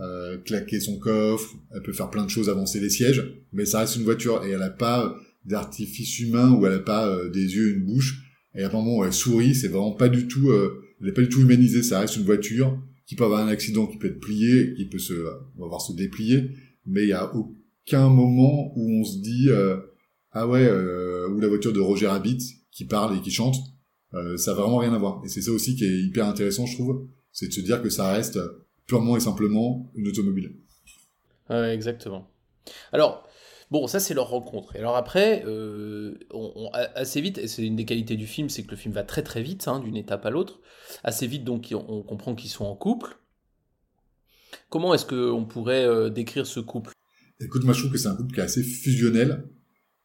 euh, 0.00 0.36
claquer 0.38 0.80
son 0.80 0.98
coffre, 0.98 1.54
elle 1.72 1.82
peut 1.82 1.92
faire 1.92 2.10
plein 2.10 2.24
de 2.24 2.30
choses, 2.30 2.48
avancer 2.48 2.80
les 2.80 2.90
sièges, 2.90 3.32
mais 3.52 3.64
ça 3.64 3.80
reste 3.80 3.96
une 3.96 4.02
voiture 4.02 4.44
et 4.44 4.50
elle 4.50 4.58
n'a 4.58 4.70
pas 4.70 5.16
d'artifice 5.44 6.18
humain 6.18 6.52
où 6.52 6.66
elle 6.66 6.72
n'a 6.72 6.78
pas 6.80 7.08
euh, 7.08 7.30
des 7.30 7.54
yeux, 7.54 7.76
une 7.76 7.84
bouche. 7.84 8.22
Et 8.56 8.64
à 8.64 8.68
un 8.68 8.72
moment 8.72 8.98
où 8.98 9.04
elle 9.04 9.12
sourit, 9.12 9.54
c'est 9.54 9.68
vraiment 9.68 9.92
pas 9.92 10.08
du 10.08 10.26
tout, 10.26 10.50
euh, 10.50 10.82
elle 11.00 11.06
n'est 11.06 11.12
pas 11.12 11.22
du 11.22 11.28
tout 11.28 11.40
humanisée. 11.40 11.84
Ça 11.84 12.00
reste 12.00 12.16
une 12.16 12.24
voiture 12.24 12.76
qui 13.06 13.14
peut 13.14 13.24
avoir 13.24 13.46
un 13.46 13.48
accident, 13.48 13.86
qui 13.86 13.98
peut 13.98 14.08
être 14.08 14.18
plié, 14.18 14.74
qui 14.74 14.86
peut 14.86 14.98
se, 14.98 15.14
on 15.56 15.62
va 15.62 15.68
voir 15.68 15.80
se 15.80 15.92
déplier, 15.92 16.50
mais 16.86 17.04
il 17.04 17.08
y 17.10 17.12
a 17.12 17.32
aucun 17.36 18.08
moment 18.08 18.72
où 18.76 19.00
on 19.00 19.04
se 19.04 19.18
dit 19.18 19.48
ah 20.36 20.46
ouais, 20.46 20.70
ou 20.70 21.40
la 21.40 21.48
voiture 21.48 21.72
de 21.72 21.80
Roger 21.80 22.06
Rabbit 22.06 22.38
qui 22.70 22.84
parle 22.84 23.16
et 23.16 23.20
qui 23.20 23.30
chante. 23.30 23.56
ça 24.36 24.50
a 24.50 24.54
vraiment 24.54 24.78
rien 24.78 24.92
à 24.92 24.98
voir. 24.98 25.22
Et 25.24 25.28
c'est 25.28 25.42
ça 25.42 25.50
aussi 25.50 25.76
qui 25.76 25.84
est 25.84 25.98
hyper 26.02 26.26
intéressant, 26.26 26.66
je 26.66 26.74
trouve, 26.74 27.06
c'est 27.32 27.48
de 27.48 27.52
se 27.52 27.60
dire 27.60 27.82
que 27.82 27.90
ça 27.90 28.12
reste 28.12 28.38
purement 28.86 29.16
et 29.16 29.20
simplement 29.20 29.90
une 29.94 30.08
automobile. 30.08 30.56
Ouais, 31.50 31.74
exactement. 31.74 32.30
Alors, 32.92 33.28
bon, 33.70 33.86
ça 33.86 34.00
c'est 34.00 34.14
leur 34.14 34.28
rencontre. 34.28 34.74
Et 34.76 34.78
alors 34.78 34.96
après, 34.96 35.44
euh, 35.46 36.14
assez 36.94 37.20
vite, 37.20 37.38
et 37.38 37.48
c'est 37.48 37.64
une 37.64 37.76
des 37.76 37.84
qualités 37.84 38.16
du 38.16 38.26
film, 38.26 38.48
c'est 38.48 38.62
que 38.62 38.70
le 38.70 38.76
film 38.76 38.94
va 38.94 39.02
très 39.02 39.22
très 39.22 39.42
vite, 39.42 39.68
hein, 39.68 39.80
d'une 39.80 39.96
étape 39.96 40.24
à 40.26 40.30
l'autre. 40.30 40.60
Assez 41.04 41.26
vite, 41.26 41.44
donc, 41.44 41.72
on, 41.72 42.02
comprend 42.02 42.34
qu'ils 42.34 42.50
sont 42.50 42.64
en 42.64 42.76
couple. 42.76 43.18
Comment 44.70 44.94
est-ce 44.94 45.06
qu'on 45.06 45.44
pourrait 45.44 45.84
euh, 45.84 46.10
décrire 46.10 46.46
ce 46.46 46.60
couple? 46.60 46.92
Écoute, 47.40 47.64
moi 47.64 47.74
je 47.74 47.80
trouve 47.80 47.92
que 47.92 47.98
c'est 47.98 48.08
un 48.08 48.16
couple 48.16 48.34
qui 48.34 48.40
est 48.40 48.44
assez 48.44 48.62
fusionnel. 48.62 49.48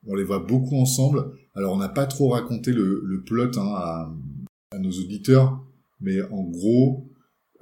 On 0.07 0.15
les 0.15 0.23
voit 0.23 0.39
beaucoup 0.39 0.77
ensemble. 0.77 1.31
Alors 1.53 1.73
on 1.73 1.77
n'a 1.77 1.89
pas 1.89 2.05
trop 2.05 2.29
raconté 2.29 2.71
le, 2.71 3.23
plot 3.25 3.57
hein, 3.57 3.73
à, 3.75 4.13
à, 4.71 4.79
nos 4.79 4.91
auditeurs, 4.91 5.63
mais 5.99 6.21
en 6.23 6.43
gros, 6.43 7.11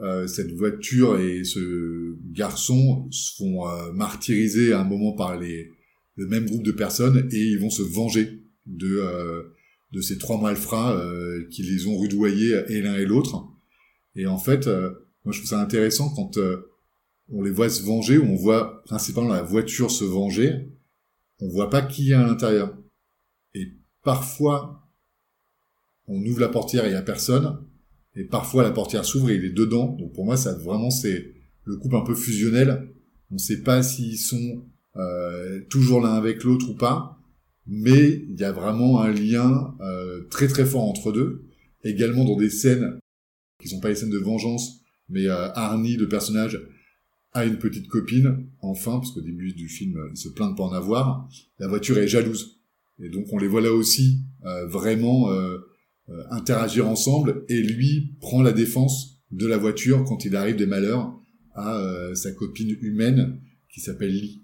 euh, 0.02 0.28
cette 0.28 0.54
voiture 0.54 1.20
et 1.20 1.44
ce 1.44 2.16
garçon 2.32 3.08
se 3.12 3.36
font 3.36 3.68
euh, 3.68 3.92
martyriser 3.92 4.72
à 4.72 4.80
un 4.80 4.86
moment 4.86 5.12
par 5.12 5.38
les, 5.38 5.72
le 6.16 6.26
même 6.26 6.46
groupe 6.46 6.64
de 6.64 6.72
personnes 6.72 7.28
et 7.34 7.38
ils 7.38 7.60
vont 7.60 7.70
se 7.70 7.82
venger 7.82 8.40
de, 8.66 9.00
euh, 9.00 9.44
de 9.92 10.00
ces 10.00 10.18
trois 10.18 10.40
malfrats 10.40 10.98
qui 11.52 11.64
les 11.64 11.88
ont 11.88 11.98
rudoyés 11.98 12.62
et 12.70 12.82
l'un 12.82 12.96
et 12.96 13.06
l'autre. 13.06 13.46
Et 14.16 14.26
en 14.26 14.38
fait, 14.38 14.68
moi 14.68 15.34
je 15.34 15.40
trouve 15.40 15.50
ça 15.50 15.62
intéressant 15.62 16.14
quand 16.16 16.40
on 17.32 17.42
les 17.42 17.52
voit 17.52 17.70
se 17.70 17.84
venger, 17.84 18.20
on 18.20 18.36
voit 18.36 18.84
principalement 18.86 19.34
la 19.34 19.42
voiture 19.42 19.92
se 19.92 20.06
venger, 20.06 20.70
on 21.40 21.48
voit 21.48 21.70
pas 21.70 21.82
qui 21.82 22.12
est 22.12 22.16
à 22.16 22.26
l'intérieur. 22.26 22.78
Et 23.54 23.74
parfois, 24.04 24.90
on 26.08 26.24
ouvre 26.26 26.40
la 26.40 26.50
portière 26.50 26.86
et 26.86 26.90
il 26.90 26.94
y 26.94 26.96
a 26.96 27.02
personne, 27.02 27.60
et 28.16 28.24
parfois 28.24 28.64
la 28.64 28.72
portière 28.72 29.06
s'ouvre 29.06 29.30
et 29.30 29.36
il 29.36 29.46
est 29.46 29.52
dedans. 29.52 29.88
Donc 29.88 30.14
pour 30.14 30.26
moi, 30.26 30.38
ça 30.38 30.54
vraiment 30.56 30.90
c'est 30.90 31.34
le 31.66 31.78
couple 31.78 31.96
un 31.96 32.02
peu 32.02 32.16
fusionnel. 32.16 32.90
On 33.32 33.36
ne 33.36 33.40
sait 33.40 33.62
pas 33.62 33.84
s'ils 33.84 34.18
sont 34.18 34.66
euh, 34.96 35.62
toujours 35.70 36.02
l'un 36.02 36.14
avec 36.14 36.44
l'autre 36.44 36.70
ou 36.70 36.76
pas, 36.76 37.20
mais 37.68 38.26
il 38.28 38.40
y 38.40 38.44
a 38.44 38.52
vraiment 38.52 39.02
un 39.02 39.12
lien 39.12 39.76
euh, 39.82 40.28
très 40.30 40.48
très 40.48 40.66
fort 40.66 40.84
entre 40.84 41.12
deux. 41.12 41.46
Également 41.84 42.26
dans 42.26 42.36
des 42.36 42.50
scènes 42.50 43.00
qui 43.62 43.70
sont 43.70 43.80
pas 43.80 43.90
des 43.90 43.96
scènes 43.96 44.10
de 44.10 44.18
vengeance, 44.18 44.82
mais 45.10 45.28
euh, 45.28 45.52
Arnie, 45.54 45.96
le 45.96 46.08
personnage, 46.08 46.60
a 47.34 47.46
une 47.46 47.60
petite 47.60 47.88
copine, 47.88 48.48
enfin, 48.62 49.00
parce 49.00 49.12
qu'au 49.12 49.22
début 49.22 49.54
du 49.54 49.70
film, 49.70 49.98
il 50.12 50.18
se 50.18 50.30
plaint 50.30 50.52
de 50.52 50.58
pas 50.58 50.64
en 50.64 50.74
avoir. 50.74 51.30
La 51.60 51.68
voiture 51.68 51.98
est 51.98 52.08
jalouse. 52.08 52.60
Et 53.02 53.10
donc 53.10 53.28
on 53.32 53.38
les 53.38 53.48
voit 53.48 53.62
là 53.62 53.72
aussi 53.72 54.26
euh, 54.46 54.68
vraiment 54.68 55.32
euh, 55.32 55.58
euh, 56.10 56.24
interagir 56.32 56.88
ensemble 56.88 57.46
et 57.50 57.62
lui 57.62 58.16
prend 58.20 58.42
la 58.42 58.52
défense 58.52 59.22
de 59.32 59.46
la 59.46 59.58
voiture 59.58 60.04
quand 60.06 60.26
il 60.26 60.36
arrive 60.36 60.56
des 60.56 60.66
malheurs 60.66 61.18
à 61.54 61.78
euh, 61.78 62.16
sa 62.16 62.32
copine 62.32 62.76
humaine 62.82 63.40
qui 63.72 63.80
s'appelle 63.80 64.12
Lee. 64.12 64.44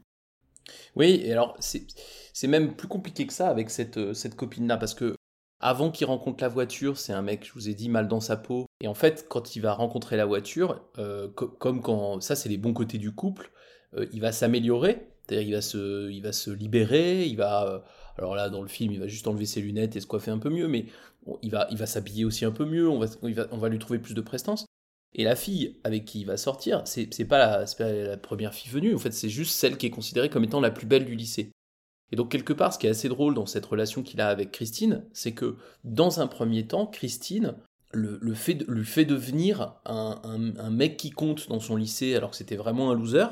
Oui, 0.95 1.21
et 1.23 1.31
alors 1.31 1.57
c'est 1.59 2.47
même 2.47 2.75
plus 2.75 2.87
compliqué 2.87 3.25
que 3.25 3.33
ça 3.33 3.49
avec 3.49 3.69
cette, 3.69 3.97
euh, 3.97 4.13
cette 4.13 4.35
copine-là 4.35 4.77
parce 4.77 4.93
que 4.93 5.15
avant 5.59 5.89
qu'il 5.89 6.05
rencontre 6.05 6.43
la 6.43 6.49
voiture, 6.49 6.97
c'est 6.97 7.13
un 7.13 7.21
mec, 7.21 7.45
je 7.45 7.53
vous 7.53 7.69
ai 7.69 7.73
dit, 7.73 7.89
mal 7.89 8.07
dans 8.07 8.19
sa 8.19 8.37
peau. 8.37 8.67
Et 8.85 8.87
en 8.87 8.93
fait, 8.93 9.25
quand 9.27 9.55
il 9.55 9.63
va 9.63 9.73
rencontrer 9.73 10.15
la 10.15 10.27
voiture, 10.27 10.79
comme 11.33 11.81
quand 11.81 12.21
ça, 12.21 12.35
c'est 12.35 12.49
les 12.49 12.57
bons 12.57 12.71
côtés 12.71 12.99
du 12.99 13.11
couple, 13.11 13.49
il 14.13 14.21
va 14.21 14.31
s'améliorer, 14.31 15.07
c'est-à-dire 15.25 15.47
il 15.47 16.21
va 16.21 16.31
se, 16.31 16.51
libérer, 16.51 17.25
il 17.25 17.35
va 17.35 17.83
alors 18.17 18.35
là, 18.35 18.49
dans 18.49 18.61
le 18.61 18.67
film, 18.67 18.93
il 18.93 18.99
va 18.99 19.07
juste 19.07 19.27
enlever 19.27 19.45
ses 19.45 19.59
lunettes 19.59 19.95
et 19.95 20.01
se 20.01 20.07
coiffer 20.07 20.31
un 20.31 20.37
peu 20.37 20.49
mieux, 20.49 20.67
mais 20.67 20.85
il 21.41 21.51
va, 21.51 21.67
il 21.71 21.77
va 21.77 21.85
s'habiller 21.85 22.25
aussi 22.25 22.45
un 22.45 22.51
peu 22.51 22.65
mieux, 22.65 22.87
on 22.87 22.99
va, 22.99 23.69
lui 23.69 23.79
trouver 23.79 23.97
plus 23.97 24.13
de 24.13 24.21
prestance. 24.21 24.65
Et 25.13 25.23
la 25.23 25.35
fille 25.35 25.79
avec 25.83 26.05
qui 26.05 26.21
il 26.21 26.25
va 26.25 26.37
sortir, 26.37 26.83
c'est 26.85 27.07
pas, 27.25 27.65
pas 27.65 27.91
la 27.91 28.17
première 28.17 28.53
fille 28.53 28.71
venue, 28.71 28.93
en 28.93 28.99
fait, 28.99 29.11
c'est 29.11 29.29
juste 29.29 29.55
celle 29.55 29.77
qui 29.77 29.87
est 29.87 29.91
considérée 29.91 30.29
comme 30.29 30.43
étant 30.43 30.61
la 30.61 30.71
plus 30.71 30.85
belle 30.85 31.05
du 31.05 31.15
lycée. 31.15 31.51
Et 32.11 32.15
donc, 32.15 32.31
quelque 32.31 32.53
part, 32.53 32.71
ce 32.71 32.77
qui 32.77 32.85
est 32.85 32.91
assez 32.91 33.09
drôle 33.09 33.33
dans 33.33 33.47
cette 33.47 33.65
relation 33.65 34.03
qu'il 34.03 34.21
a 34.21 34.27
avec 34.27 34.51
Christine, 34.51 35.03
c'est 35.11 35.31
que, 35.31 35.57
dans 35.83 36.19
un 36.19 36.27
premier 36.27 36.67
temps, 36.67 36.85
Christine 36.85 37.55
le, 37.95 38.33
fait 38.33 38.65
lui 38.67 38.85
fait 38.85 39.05
devenir 39.05 39.75
un, 39.85 40.21
un, 40.23 40.69
mec 40.69 40.97
qui 40.97 41.11
compte 41.11 41.49
dans 41.49 41.59
son 41.59 41.75
lycée 41.75 42.15
alors 42.15 42.31
que 42.31 42.35
c'était 42.35 42.55
vraiment 42.55 42.91
un 42.91 42.95
loser, 42.95 43.27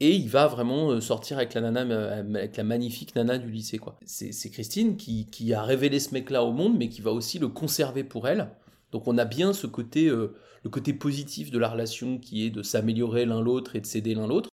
et 0.00 0.14
il 0.14 0.28
va 0.28 0.46
vraiment 0.46 0.90
euh, 0.90 1.00
sortir 1.00 1.38
avec 1.38 1.54
la 1.54 1.60
nana, 1.60 1.82
euh, 1.82 2.20
avec 2.20 2.56
la 2.56 2.64
magnifique 2.64 3.16
nana 3.16 3.38
du 3.38 3.50
lycée, 3.50 3.78
quoi. 3.78 3.98
C'est 4.04 4.50
Christine 4.50 4.96
qui, 4.96 5.26
qui, 5.26 5.52
a 5.52 5.62
révélé 5.62 5.98
ce 5.98 6.14
mec-là 6.14 6.44
au 6.44 6.52
monde, 6.52 6.76
mais 6.78 6.88
qui 6.88 7.00
va 7.00 7.12
aussi 7.12 7.38
le 7.38 7.48
conserver 7.48 8.04
pour 8.04 8.28
elle. 8.28 8.50
Donc 8.92 9.08
on 9.08 9.18
a 9.18 9.24
bien 9.24 9.52
ce 9.52 9.66
côté, 9.66 10.06
euh, 10.06 10.36
le 10.62 10.70
côté 10.70 10.92
positif 10.92 11.50
de 11.50 11.58
la 11.58 11.68
relation 11.68 12.18
qui 12.18 12.44
est 12.44 12.50
de 12.50 12.62
s'améliorer 12.62 13.26
l'un 13.26 13.40
l'autre 13.40 13.74
et 13.74 13.80
de 13.80 13.86
s'aider 13.86 14.14
l'un 14.14 14.28
l'autre, 14.28 14.50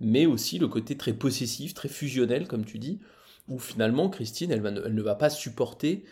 mais 0.00 0.26
aussi 0.26 0.58
le 0.58 0.68
côté 0.68 0.96
très 0.96 1.12
possessif, 1.12 1.74
très 1.74 1.88
fusionnel, 1.88 2.48
comme 2.48 2.64
tu 2.64 2.78
dis, 2.78 2.98
où 3.46 3.58
finalement 3.58 4.08
Christine, 4.08 4.50
elle, 4.50 4.64
elle 4.84 4.94
ne 4.94 5.02
va 5.02 5.14
pas 5.14 5.30
supporter 5.30 6.04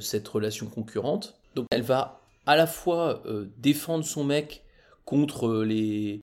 cette 0.00 0.28
relation 0.28 0.66
concurrente. 0.66 1.39
Donc 1.54 1.66
elle 1.70 1.82
va 1.82 2.22
à 2.46 2.56
la 2.56 2.66
fois 2.66 3.22
défendre 3.58 4.04
son 4.04 4.24
mec 4.24 4.64
contre 5.04 5.62
les, 5.64 6.20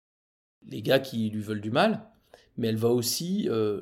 les 0.70 0.82
gars 0.82 1.00
qui 1.00 1.30
lui 1.30 1.42
veulent 1.42 1.62
du 1.62 1.72
mal, 1.72 2.04
mais 2.58 2.68
elle 2.68 2.78
va 2.78 2.90
aussi 2.90 3.48
euh, 3.50 3.82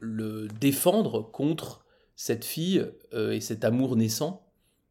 le 0.00 0.48
défendre 0.60 1.30
contre 1.32 1.84
cette 2.16 2.44
fille 2.44 2.84
euh, 3.14 3.32
et 3.32 3.40
cet 3.40 3.64
amour 3.64 3.96
naissant 3.96 4.46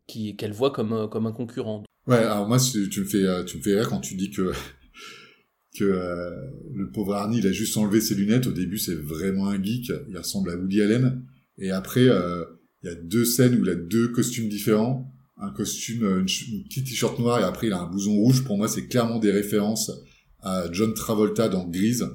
qu'elle 0.08 0.52
voit 0.52 0.72
comme 0.72 0.92
un, 0.92 1.08
comme 1.08 1.26
un 1.26 1.32
concurrent. 1.32 1.84
Ouais, 2.06 2.18
alors 2.18 2.48
moi 2.48 2.58
tu 2.60 3.00
me 3.00 3.06
fais 3.06 3.24
euh, 3.24 3.44
tu 3.46 3.58
me 3.58 3.62
fais 3.62 3.76
rire 3.76 3.88
quand 3.88 4.02
tu 4.02 4.16
dis 4.16 4.30
que 4.30 4.52
que 5.78 5.86
le 6.74 6.92
pauvre 6.92 7.14
Arnie 7.14 7.38
il 7.38 7.48
a 7.48 7.54
juste 7.54 7.78
enlevé 7.78 8.02
ses 8.02 8.16
lunettes. 8.16 8.48
Au 8.48 8.52
début 8.52 8.78
c'est 8.78 8.96
vraiment 8.96 9.48
un 9.48 9.62
geek, 9.62 9.92
il 10.10 10.18
ressemble 10.18 10.52
à 10.52 10.56
Woody 10.58 10.82
Allen. 10.82 11.24
Et 11.58 11.72
après 11.72 12.04
il 12.04 12.88
y 12.88 12.90
a 12.90 12.96
deux 12.96 13.24
scènes 13.24 13.56
où 13.56 13.64
il 13.64 13.70
a 13.70 13.76
deux 13.76 14.10
costumes 14.10 14.50
différents, 14.50 15.14
un 15.42 15.50
costume 15.50 16.04
une, 16.04 16.28
une 16.54 16.64
petite 16.64 16.88
t-shirt 16.88 17.20
noir 17.20 17.40
et 17.40 17.44
après 17.44 17.68
il 17.68 17.74
a 17.74 17.82
un 17.82 17.88
blouson 17.88 18.14
rouge 18.14 18.44
pour 18.44 18.58
moi 18.58 18.68
c'est 18.68 18.88
clairement 18.88 19.20
des 19.20 19.32
références 19.32 19.92
à 20.42 20.72
John 20.72 20.94
Travolta 20.94 21.50
dans 21.50 21.68
Grise 21.68 22.08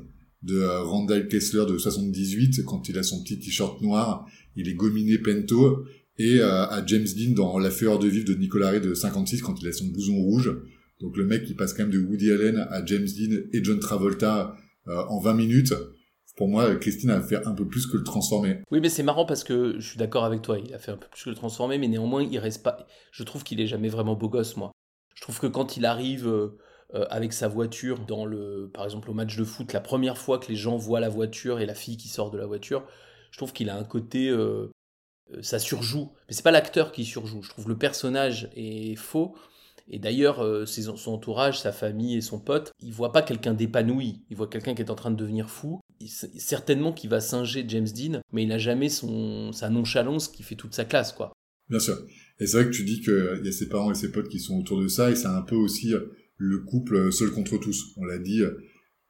de 0.42 0.58
euh, 0.58 0.82
Randall 0.82 1.28
Kessler 1.28 1.64
de 1.68 1.76
78 1.76 2.64
quand 2.64 2.88
il 2.88 2.98
a 2.98 3.02
son 3.02 3.22
petit 3.22 3.38
t-shirt 3.38 3.80
noir, 3.82 4.26
il 4.54 4.68
est 4.68 4.74
gominé 4.74 5.18
pento 5.18 5.84
et 6.18 6.40
euh, 6.40 6.66
à 6.66 6.84
James 6.86 7.06
Dean 7.16 7.32
dans 7.34 7.58
La 7.58 7.70
Fureur 7.70 7.98
de 7.98 8.08
vivre 8.08 8.26
de 8.26 8.34
Nicolas 8.34 8.70
Ray 8.70 8.80
de 8.80 8.94
56 8.94 9.42
quand 9.42 9.60
il 9.60 9.68
a 9.68 9.72
son 9.72 9.86
blouson 9.86 10.16
rouge. 10.16 10.54
Donc 11.00 11.16
le 11.16 11.26
mec 11.26 11.44
qui 11.44 11.54
passe 11.54 11.74
quand 11.74 11.82
même 11.82 11.92
de 11.92 11.98
Woody 11.98 12.30
Allen 12.30 12.66
à 12.70 12.84
James 12.86 13.06
Dean 13.06 13.36
et 13.52 13.62
John 13.62 13.78
Travolta 13.80 14.56
euh, 14.88 15.02
en 15.08 15.20
20 15.20 15.34
minutes. 15.34 15.74
Pour 16.36 16.48
moi, 16.48 16.76
Christine 16.76 17.10
a 17.10 17.20
fait 17.20 17.46
un 17.46 17.52
peu 17.52 17.66
plus 17.66 17.86
que 17.86 17.96
le 17.96 18.04
transformer. 18.04 18.60
Oui, 18.70 18.80
mais 18.80 18.90
c'est 18.90 19.02
marrant 19.02 19.24
parce 19.24 19.42
que 19.42 19.76
je 19.78 19.88
suis 19.88 19.98
d'accord 19.98 20.24
avec 20.24 20.42
toi. 20.42 20.58
Il 20.58 20.74
a 20.74 20.78
fait 20.78 20.92
un 20.92 20.96
peu 20.96 21.08
plus 21.10 21.24
que 21.24 21.30
le 21.30 21.36
transformer, 21.36 21.78
mais 21.78 21.88
néanmoins, 21.88 22.22
il 22.22 22.38
reste 22.38 22.62
pas. 22.62 22.86
Je 23.10 23.22
trouve 23.22 23.42
qu'il 23.42 23.60
est 23.60 23.66
jamais 23.66 23.88
vraiment 23.88 24.14
beau 24.14 24.28
gosse, 24.28 24.56
moi. 24.56 24.72
Je 25.14 25.22
trouve 25.22 25.40
que 25.40 25.46
quand 25.46 25.78
il 25.78 25.86
arrive 25.86 26.28
euh, 26.28 26.58
avec 27.08 27.32
sa 27.32 27.48
voiture 27.48 28.00
dans 28.00 28.26
le, 28.26 28.70
par 28.72 28.84
exemple 28.84 29.10
au 29.10 29.14
match 29.14 29.34
de 29.36 29.44
foot, 29.44 29.72
la 29.72 29.80
première 29.80 30.18
fois 30.18 30.38
que 30.38 30.48
les 30.48 30.56
gens 30.56 30.76
voient 30.76 31.00
la 31.00 31.08
voiture 31.08 31.58
et 31.60 31.66
la 31.66 31.74
fille 31.74 31.96
qui 31.96 32.08
sort 32.08 32.30
de 32.30 32.36
la 32.36 32.46
voiture, 32.46 32.86
je 33.30 33.38
trouve 33.38 33.52
qu'il 33.52 33.68
a 33.68 33.76
un 33.76 33.84
côté, 33.84 34.28
euh, 34.28 34.70
euh, 35.34 35.42
ça 35.42 35.58
surjoue. 35.58 36.12
Mais 36.26 36.34
c'est 36.34 36.42
pas 36.42 36.50
l'acteur 36.50 36.92
qui 36.92 37.04
surjoue. 37.04 37.42
Je 37.42 37.50
trouve 37.50 37.68
le 37.68 37.76
personnage 37.76 38.50
est 38.54 38.96
faux. 38.96 39.34
Et 39.88 39.98
d'ailleurs, 39.98 40.42
euh, 40.42 40.64
son 40.66 41.12
entourage, 41.12 41.60
sa 41.60 41.70
famille 41.70 42.16
et 42.16 42.20
son 42.20 42.40
pote, 42.40 42.72
ils 42.80 42.92
voient 42.92 43.12
pas 43.12 43.22
quelqu'un 43.22 43.54
d'épanoui. 43.54 44.22
Ils 44.30 44.36
voient 44.36 44.48
quelqu'un 44.48 44.74
qui 44.74 44.82
est 44.82 44.90
en 44.90 44.94
train 44.94 45.10
de 45.10 45.16
devenir 45.16 45.50
fou. 45.50 45.80
Certainement 46.06 46.92
qu'il 46.92 47.10
va 47.10 47.20
singer 47.20 47.64
James 47.68 47.88
Dean, 47.88 48.20
mais 48.32 48.42
il 48.42 48.48
n'a 48.48 48.58
jamais 48.58 48.88
son, 48.88 49.52
sa 49.52 49.70
nonchalance 49.70 50.28
qui 50.28 50.42
fait 50.42 50.54
toute 50.54 50.74
sa 50.74 50.84
classe, 50.84 51.12
quoi. 51.12 51.32
Bien 51.68 51.80
sûr. 51.80 51.98
Et 52.38 52.46
c'est 52.46 52.62
vrai 52.62 52.70
que 52.70 52.76
tu 52.76 52.84
dis 52.84 53.00
qu'il 53.00 53.40
y 53.44 53.48
a 53.48 53.52
ses 53.52 53.68
parents 53.68 53.90
et 53.90 53.94
ses 53.94 54.12
potes 54.12 54.28
qui 54.28 54.38
sont 54.38 54.58
autour 54.58 54.80
de 54.80 54.88
ça, 54.88 55.10
et 55.10 55.16
c'est 55.16 55.26
un 55.26 55.42
peu 55.42 55.56
aussi 55.56 55.92
le 56.36 56.58
couple 56.58 57.10
seul 57.12 57.30
contre 57.30 57.58
tous. 57.58 57.92
On 57.96 58.04
l'a 58.04 58.18
dit, 58.18 58.42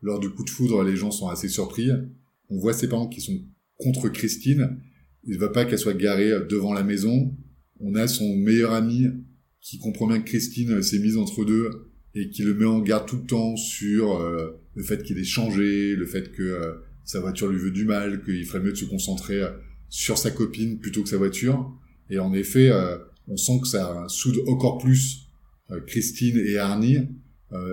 lors 0.01 0.21
du 0.21 0.31
coup 0.31 0.45
de 0.45 0.51
foudre, 0.51 0.83
les 0.83 0.97
gens 0.97 1.11
sont 1.11 1.29
assez 1.29 1.49
surpris. 1.49 1.91
On 2.49 2.59
voit 2.59 2.73
ses 2.73 2.89
parents 2.89 3.09
qui 3.09 3.21
sont 3.21 3.39
contre 3.79 4.09
Christine. 4.09 4.81
Il 5.25 5.35
ne 5.35 5.41
veut 5.41 5.53
pas 5.53 5.65
qu'elle 5.65 5.79
soit 5.79 5.95
garée 5.95 6.31
devant 6.49 6.73
la 6.73 6.85
maison. 6.85 7.37
On 7.81 7.95
a 7.95 8.07
son 8.07 8.37
meilleur 8.37 8.73
ami 8.73 9.07
qui 9.61 9.79
comprend 9.79 10.07
bien 10.07 10.21
que 10.21 10.29
Christine 10.29 10.83
s'est 10.83 11.01
mise 11.01 11.17
entre 11.17 11.45
deux 11.45 11.91
et 12.15 12.31
qui 12.31 12.43
le 12.43 12.55
met 12.55 12.65
en 12.65 12.81
garde 12.81 13.07
tout 13.07 13.17
le 13.17 13.27
temps 13.27 13.57
sur 13.57 14.21
euh, 14.21 14.53
le 14.77 14.83
fait 14.83 15.03
qu'il 15.03 15.19
ait 15.19 15.25
changé, 15.25 15.97
le 15.97 16.07
fait 16.07 16.31
que 16.33 16.43
euh, 16.43 16.73
sa 17.05 17.21
voiture 17.21 17.49
lui 17.49 17.59
veut 17.59 17.71
du 17.71 17.85
mal, 17.85 18.23
qu'il 18.23 18.45
ferait 18.45 18.61
mieux 18.61 18.73
de 18.73 18.77
se 18.77 18.85
concentrer 18.85 19.43
euh, 19.43 19.51
sur 19.89 20.19
sa 20.19 20.31
copine 20.31 20.79
plutôt 20.79 21.03
que 21.03 21.09
sa 21.09 21.17
voiture. 21.17 21.73
Et 22.11 22.19
en 22.19 22.33
effet, 22.33 22.71
on 23.27 23.37
sent 23.37 23.61
que 23.63 23.67
ça 23.67 24.05
soude 24.07 24.37
encore 24.47 24.79
plus 24.79 25.27
Christine 25.89 26.39
et 26.39 26.57
Arnie, 26.57 27.09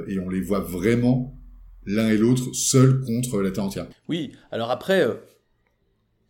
et 0.07 0.17
on 0.17 0.27
les 0.27 0.41
voit 0.41 0.61
vraiment 0.61 1.39
l'un 1.85 2.09
et 2.09 2.17
l'autre 2.17 2.51
seuls 2.53 3.01
contre 3.01 3.41
la 3.41 3.51
terre 3.51 3.65
entière. 3.65 3.87
Oui, 4.07 4.31
alors 4.49 4.71
après, 4.71 5.07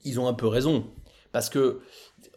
ils 0.04 0.20
ont 0.20 0.28
un 0.28 0.34
peu 0.34 0.48
raison. 0.48 0.86
Parce 1.32 1.50
que 1.50 1.80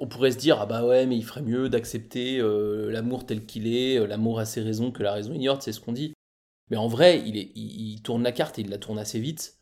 on 0.00 0.06
pourrait 0.06 0.32
se 0.32 0.38
dire, 0.38 0.58
ah 0.60 0.66
bah 0.66 0.84
ouais, 0.84 1.06
mais 1.06 1.16
il 1.16 1.24
ferait 1.24 1.42
mieux 1.42 1.68
d'accepter 1.68 2.38
euh, 2.38 2.90
l'amour 2.90 3.24
tel 3.24 3.46
qu'il 3.46 3.66
est, 3.66 3.98
euh, 3.98 4.06
l'amour 4.06 4.38
a 4.38 4.44
ses 4.44 4.60
raisons 4.60 4.90
que 4.90 5.02
la 5.02 5.12
raison 5.12 5.32
ignore, 5.32 5.62
c'est 5.62 5.72
ce 5.72 5.80
qu'on 5.80 5.92
dit. 5.92 6.12
Mais 6.70 6.76
en 6.76 6.88
vrai, 6.88 7.22
il, 7.24 8.02
tourne 8.02 8.22
la 8.22 8.32
carte 8.32 8.58
et 8.58 8.62
il 8.62 8.70
la 8.70 8.78
tourne 8.78 8.98
assez 8.98 9.20
vite. 9.20 9.56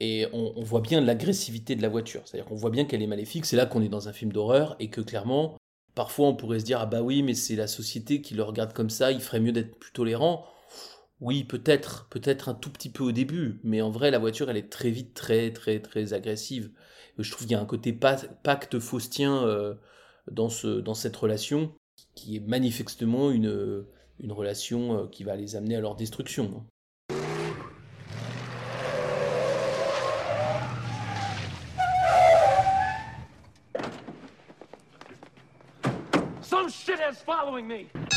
Et 0.00 0.26
on, 0.32 0.62
voit 0.62 0.80
bien 0.80 1.00
l'agressivité 1.00 1.76
de 1.76 1.82
la 1.82 1.88
voiture. 1.88 2.22
C'est-à-dire 2.24 2.46
qu'on 2.46 2.56
voit 2.56 2.70
bien 2.70 2.84
qu'elle 2.84 3.02
est 3.02 3.06
maléfique. 3.06 3.46
C'est 3.46 3.56
là 3.56 3.66
qu'on 3.66 3.82
est 3.82 3.88
dans 3.88 4.08
un 4.08 4.12
film 4.12 4.32
d'horreur 4.32 4.74
et 4.80 4.90
que 4.90 5.00
clairement, 5.00 5.56
parfois 5.94 6.26
on 6.26 6.34
pourrait 6.34 6.58
se 6.60 6.64
dire, 6.64 6.80
ah 6.80 6.86
bah 6.86 7.02
oui, 7.02 7.22
mais 7.22 7.34
c'est 7.34 7.54
la 7.54 7.68
société 7.68 8.20
qui 8.20 8.34
le 8.34 8.42
regarde 8.42 8.72
comme 8.72 8.90
ça, 8.90 9.12
il 9.12 9.20
ferait 9.20 9.38
mieux 9.40 9.52
d'être 9.52 9.78
plus 9.78 9.92
tolérant. 9.92 10.44
Oui, 11.20 11.44
peut-être, 11.44 12.08
peut-être 12.08 12.48
un 12.48 12.54
tout 12.54 12.70
petit 12.70 12.90
peu 12.90 13.04
au 13.04 13.12
début, 13.12 13.60
mais 13.62 13.80
en 13.80 13.90
vrai, 13.90 14.10
la 14.10 14.18
voiture, 14.18 14.50
elle 14.50 14.56
est 14.56 14.70
très 14.70 14.90
vite 14.90 15.14
très, 15.14 15.52
très, 15.52 15.78
très 15.78 16.14
agressive. 16.14 16.72
Je 17.16 17.30
trouve 17.30 17.46
qu'il 17.46 17.52
y 17.52 17.54
a 17.54 17.60
un 17.60 17.66
côté 17.66 17.92
pacte 17.92 18.80
faustien 18.80 19.44
euh, 19.44 19.74
dans 20.26 20.48
cette 20.48 21.16
relation, 21.16 21.72
qui 22.16 22.36
est 22.36 22.40
manifestement 22.40 23.30
une, 23.30 23.84
une 24.22 24.32
relation 24.32 24.98
euh, 24.98 25.06
qui 25.08 25.24
va 25.24 25.36
les 25.36 25.56
amener 25.56 25.76
à 25.76 25.80
leur 25.80 25.96
destruction. 25.96 26.64
Me! 37.60 38.11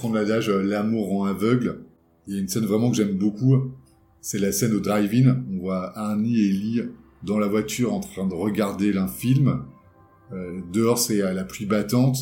Prendre 0.00 0.14
l'adage 0.14 0.48
euh, 0.48 0.62
l'amour 0.62 1.10
rend 1.10 1.26
aveugle. 1.26 1.84
Il 2.26 2.34
y 2.34 2.38
a 2.38 2.40
une 2.40 2.48
scène 2.48 2.64
vraiment 2.64 2.90
que 2.90 2.96
j'aime 2.96 3.18
beaucoup. 3.18 3.74
C'est 4.22 4.38
la 4.38 4.50
scène 4.50 4.72
au 4.72 4.80
drive-in. 4.80 5.44
On 5.52 5.58
voit 5.58 5.96
Arnie 5.96 6.40
et 6.40 6.52
Lee 6.52 6.82
dans 7.22 7.38
la 7.38 7.48
voiture 7.48 7.92
en 7.92 8.00
train 8.00 8.26
de 8.26 8.32
regarder 8.32 8.96
un 8.96 9.08
film. 9.08 9.62
Euh, 10.32 10.60
dehors, 10.72 10.98
c'est 10.98 11.20
à 11.20 11.34
la 11.34 11.44
pluie 11.44 11.66
battante. 11.66 12.16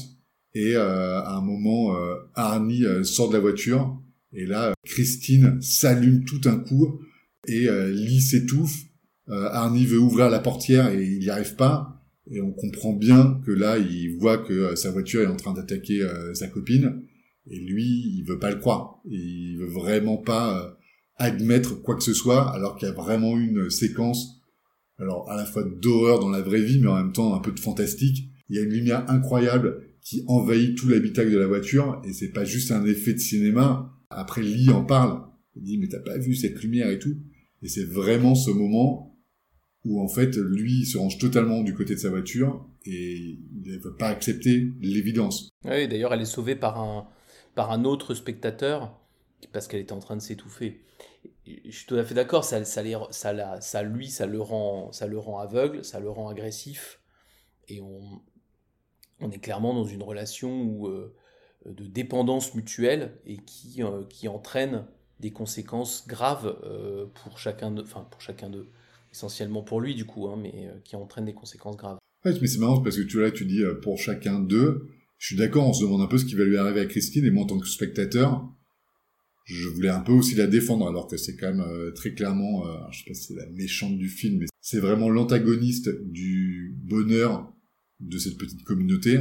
Et 0.54 0.74
euh, 0.74 1.20
à 1.20 1.36
un 1.36 1.40
moment, 1.40 1.94
Arnie 2.34 2.82
sort 3.04 3.28
de 3.28 3.34
la 3.34 3.40
voiture. 3.40 3.96
Et 4.32 4.44
là, 4.44 4.72
Christine 4.84 5.62
s'allume 5.62 6.24
tout 6.24 6.40
un 6.46 6.58
coup. 6.58 7.00
Et 7.46 7.68
Lee 7.92 8.20
s'étouffe. 8.20 8.86
Arnie 9.28 9.86
veut 9.86 9.98
ouvrir 9.98 10.30
la 10.30 10.40
portière 10.40 10.88
et 10.88 11.04
il 11.04 11.20
n'y 11.20 11.30
arrive 11.30 11.54
pas. 11.54 12.02
Et 12.30 12.40
on 12.40 12.52
comprend 12.52 12.92
bien 12.92 13.40
que 13.46 13.52
là, 13.52 13.78
il 13.78 14.16
voit 14.18 14.38
que 14.38 14.74
sa 14.74 14.90
voiture 14.90 15.20
est 15.22 15.26
en 15.26 15.36
train 15.36 15.52
d'attaquer 15.52 16.04
sa 16.34 16.48
copine. 16.48 17.02
Et 17.50 17.58
lui, 17.58 17.84
il 17.84 18.24
veut 18.24 18.38
pas 18.38 18.50
le 18.50 18.58
croire. 18.58 19.00
Il 19.04 19.56
veut 19.58 19.70
vraiment 19.72 20.18
pas 20.18 20.61
euh, 20.61 20.70
admettre 21.16 21.74
quoi 21.82 21.96
que 21.96 22.02
ce 22.02 22.14
soit, 22.14 22.50
alors 22.50 22.76
qu'il 22.76 22.88
y 22.88 22.90
a 22.90 22.94
vraiment 22.94 23.37
une 23.38 23.70
séquence, 23.70 24.42
alors 24.98 25.30
à 25.30 25.37
la 25.37 25.44
fois 25.44 25.64
d'horreur 25.64 26.20
dans 26.20 26.30
la 26.30 26.42
vraie 26.42 26.62
vie, 26.62 26.80
mais 26.80 26.88
en 26.88 26.96
même 26.96 27.12
temps 27.12 27.34
un 27.34 27.40
peu 27.40 27.52
de 27.52 27.61
fantastique. 27.61 28.28
Il 28.48 28.56
y 28.56 28.58
a 28.58 28.62
une 28.62 28.70
lumière 28.70 29.08
incroyable 29.11 29.82
qui 30.00 30.24
envahit 30.26 30.76
tout 30.76 30.88
l'habitacle 30.88 31.30
de 31.30 31.38
la 31.38 31.46
voiture, 31.46 32.00
et 32.04 32.12
c'est 32.12 32.32
pas 32.32 32.44
juste 32.44 32.70
un 32.70 32.84
effet 32.87 33.14
de 33.14 33.18
cinéma. 33.18 33.92
Après, 34.11 34.42
Lee 34.42 34.70
en 34.70 34.84
parle. 34.84 35.22
Il 35.56 35.62
dit, 35.62 35.78
mais 35.78 35.88
t'as 35.88 36.00
pas 36.00 36.18
vu 36.18 36.34
cette 36.34 36.62
lumière 36.62 36.88
et 36.88 36.98
tout? 36.98 37.16
Et 37.62 37.68
c'est 37.68 37.84
vraiment 37.84 38.34
ce 38.34 38.50
moment 38.50 39.18
où, 39.84 40.00
en 40.00 40.08
fait, 40.08 40.37
lui, 40.37 40.80
il 40.80 40.87
se 40.87 40.98
range 40.98 41.18
totalement 41.18 41.62
du 41.62 41.74
côté 41.74 41.94
de 41.94 42.00
sa 42.00 42.11
voiture, 42.11 42.66
et 42.84 43.38
il 43.64 43.72
ne 43.72 43.78
veut 43.78 43.96
pas 43.96 44.08
accepter 44.08 44.72
l'évidence. 44.80 45.50
Oui, 45.64 45.88
d'ailleurs, 45.88 46.14
elle 46.14 46.22
est 46.22 46.26
sauvée 46.26 46.56
par 46.56 46.80
un, 46.80 47.06
par 47.58 47.72
un 47.72 47.84
autre 47.84 48.14
spectateur 48.14 48.96
parce 49.50 49.66
qu'elle 49.66 49.80
était 49.80 49.92
en 49.92 49.98
train 49.98 50.14
de 50.14 50.22
s'étouffer. 50.22 50.80
Je 51.44 51.76
suis 51.76 51.86
tout 51.88 51.96
à 51.96 52.04
fait 52.04 52.14
d'accord, 52.14 52.44
ça, 52.44 52.60
lui, 53.82 54.08
ça 54.10 54.26
le, 54.26 54.40
rend, 54.40 54.92
ça 54.92 55.08
le 55.08 55.18
rend 55.18 55.40
aveugle, 55.40 55.84
ça 55.84 55.98
le 55.98 56.08
rend 56.08 56.28
agressif, 56.28 57.00
et 57.66 57.80
on, 57.80 58.22
est 59.32 59.40
clairement 59.40 59.74
dans 59.74 59.86
une 59.86 60.04
relation 60.04 60.88
euh, 60.88 61.12
de 61.66 61.84
dépendance 61.84 62.54
mutuelle 62.54 63.18
et 63.26 63.38
qui, 63.38 63.82
euh, 63.82 64.04
qui 64.08 64.28
entraîne 64.28 64.84
des 65.18 65.32
conséquences 65.32 66.06
graves 66.06 66.60
euh, 66.62 67.06
pour 67.24 67.40
chacun 67.40 67.72
d'eux, 67.72 67.82
enfin 67.82 68.06
pour 68.08 68.20
chacun 68.20 68.50
d'eux, 68.50 68.68
essentiellement 69.10 69.64
pour 69.64 69.80
lui 69.80 69.96
du 69.96 70.06
coup, 70.06 70.28
hein, 70.28 70.38
mais 70.40 70.70
qui 70.84 70.94
entraîne 70.94 71.24
des 71.24 71.34
conséquences 71.34 71.76
graves. 71.76 71.98
Ouais, 72.24 72.32
mais 72.40 72.46
c'est 72.46 72.60
marrant 72.60 72.80
parce 72.80 72.98
que 72.98 73.02
tu, 73.02 73.20
là, 73.20 73.32
tu 73.32 73.46
dis 73.46 73.64
pour 73.82 73.98
chacun 73.98 74.38
d'eux, 74.38 74.88
je 75.18 75.26
suis 75.26 75.37
d'accord, 75.37 75.68
on 75.68 75.72
se 75.72 75.83
demande 75.83 76.00
un 76.00 76.07
peu 76.07 76.18
ce 76.18 76.24
qui 76.24 76.35
va 76.35 76.44
lui 76.44 76.57
arriver 76.57 76.81
à 76.81 76.87
Christine, 76.87 77.24
et 77.24 77.31
moi 77.31 77.44
en 77.44 77.46
tant 77.46 77.59
que 77.59 77.68
spectateur, 77.68 78.48
je 79.44 79.68
voulais 79.68 79.88
un 79.88 80.00
peu 80.00 80.12
aussi 80.12 80.35
la 80.35 80.46
défendre, 80.46 80.87
alors 80.87 81.09
que 81.09 81.16
c'est 81.16 81.37
quand 81.37 81.48
même 81.48 81.61
euh, 81.61 81.90
très 81.92 82.12
clairement, 82.12 82.66
euh, 82.66 82.76
je 82.90 82.98
sais 82.98 83.04
pas 83.09 83.14
si 83.14 83.24
c'est 83.24 83.35
la 83.35 83.46
méchante 83.46 83.96
du 83.96 84.09
film, 84.09 84.38
mais 84.38 84.46
c'est 84.61 84.78
vraiment 84.78 85.09
l'antagoniste 85.09 85.88
du 86.04 86.76
bonheur 86.83 87.52
de 88.00 88.18
cette 88.18 88.37
petite 88.37 88.62
communauté. 88.62 89.18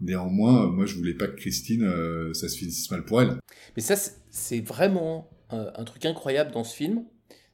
Néanmoins, 0.00 0.70
moi 0.70 0.86
je 0.86 0.94
voulais 0.94 1.14
pas 1.14 1.26
que 1.26 1.36
Christine, 1.36 1.82
euh, 1.82 2.32
ça 2.32 2.48
se 2.48 2.56
finisse 2.56 2.90
mal 2.90 3.04
pour 3.04 3.20
elle. 3.20 3.36
Mais 3.76 3.82
ça, 3.82 3.96
c'est 4.30 4.60
vraiment 4.60 5.28
un 5.52 5.82
truc 5.82 6.06
incroyable 6.06 6.52
dans 6.52 6.62
ce 6.62 6.76
film, 6.76 7.04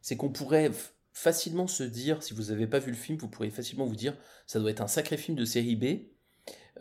c'est 0.03 0.17
qu'on 0.17 0.29
pourrait 0.29 0.71
facilement 1.15 1.67
se 1.67 1.83
dire, 1.83 2.23
si 2.23 2.35
vous 2.35 2.45
n'avez 2.45 2.67
pas 2.67 2.79
vu 2.79 2.91
le 2.91 2.97
film, 2.97 3.17
vous 3.17 3.29
pourriez 3.29 3.51
facilement 3.51 3.87
vous 3.87 3.97
dire, 3.97 4.15
ça 4.47 4.61
doit 4.61 4.71
être 4.71 4.83
un 4.83 4.87
sacré 4.87 5.17
film 5.17 5.35
de 5.35 5.47
série 5.47 5.77
B, 5.77 5.85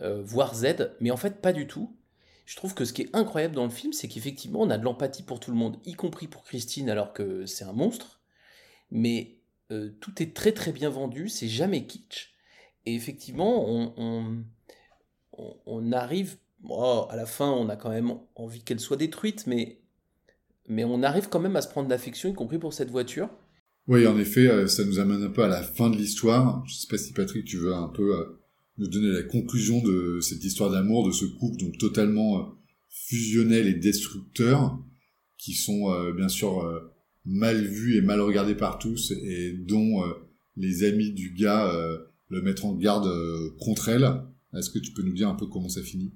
euh, 0.02 0.22
voire 0.24 0.56
Z, 0.56 0.92
mais 1.00 1.12
en 1.12 1.18
fait 1.18 1.42
pas 1.42 1.54
du 1.54 1.68
tout. 1.68 1.96
Je 2.46 2.56
trouve 2.56 2.76
que 2.76 2.86
ce 2.86 2.94
qui 2.94 3.04
est 3.04 3.16
incroyable 3.16 3.56
dans 3.56 3.64
le 3.64 3.72
film, 3.72 3.94
c'est 3.94 4.08
qu'effectivement 4.08 4.62
on 4.62 4.70
a 4.70 4.78
de 4.78 4.84
l'empathie 4.84 5.24
pour 5.24 5.40
tout 5.40 5.52
le 5.52 5.58
monde, 5.58 5.78
y 5.86 5.94
compris 5.94 6.28
pour 6.28 6.44
Christine 6.44 6.90
alors 6.90 7.14
que 7.14 7.46
c'est 7.46 7.64
un 7.64 7.74
monstre, 7.74 8.22
mais 8.92 9.38
euh, 9.72 9.90
tout 10.00 10.22
est 10.22 10.36
très 10.36 10.52
très 10.52 10.72
bien 10.72 10.90
vendu, 10.90 11.30
c'est 11.30 11.48
jamais 11.48 11.86
kitsch. 11.86 12.34
Et 12.86 12.94
effectivement, 12.94 13.66
on, 13.68 14.44
arrive, 15.92 16.38
oh, 16.70 17.08
à 17.10 17.16
la 17.16 17.26
fin 17.26 17.50
on 17.50 17.68
a 17.70 17.76
quand 17.76 17.90
même 17.90 18.14
envie 18.36 18.62
qu'elle 18.62 18.80
soit 18.80 18.98
détruite, 18.98 19.48
mais, 19.48 19.80
mais 20.68 20.84
on 20.84 21.02
arrive 21.02 21.30
quand 21.30 21.40
même 21.40 21.56
à 21.56 21.64
se 21.64 21.68
prendre 21.68 21.90
d'affection, 21.90 22.30
y 22.30 22.34
compris 22.34 22.60
pour 22.60 22.74
cette 22.74 22.92
voiture. 22.92 23.30
Oui, 23.88 24.06
en 24.06 24.20
effet, 24.20 24.48
euh, 24.48 24.68
ça 24.68 24.84
nous 24.84 25.00
amène 25.00 25.24
un 25.24 25.30
peu 25.30 25.44
à 25.44 25.48
la 25.48 25.64
fin 25.64 25.90
de 25.90 25.96
l'histoire. 25.96 26.64
Je 26.68 26.76
sais 26.76 26.88
pas 26.88 26.98
si 26.98 27.14
Patrick, 27.14 27.46
tu 27.46 27.58
veux 27.58 27.74
un 27.74 27.88
peu 27.88 28.40
nous 28.78 28.88
donner 28.88 29.12
la 29.12 29.24
conclusion 29.24 29.82
de 29.82 30.20
cette 30.22 30.44
histoire 30.44 30.72
d'amour, 30.72 31.08
de 31.08 31.12
ce 31.12 31.26
couple 31.26 31.58
donc 31.64 31.78
totalement 31.78 32.40
euh, 32.40 32.44
fusionnels 32.90 33.68
et 33.68 33.74
destructeurs 33.74 34.80
qui 35.38 35.54
sont 35.54 35.94
bien 36.14 36.30
sûr 36.30 36.64
mal 37.26 37.64
vus 37.64 37.98
et 37.98 38.02
mal 38.02 38.20
regardés 38.22 38.56
par 38.56 38.80
tous 38.80 39.12
et 39.12 39.52
dont 39.52 40.02
les 40.56 40.86
amis 40.86 41.12
du 41.12 41.34
gars 41.34 41.72
le 42.30 42.42
mettent 42.42 42.64
en 42.64 42.74
garde 42.74 43.08
contre 43.60 43.90
elle. 43.90 44.10
Est-ce 44.56 44.72
que 44.72 44.80
tu 44.80 44.92
peux 44.94 45.04
nous 45.04 45.14
dire 45.14 45.28
un 45.30 45.36
peu 45.36 45.46
comment 45.46 45.70
ça 45.70 45.84
finit? 45.84 46.14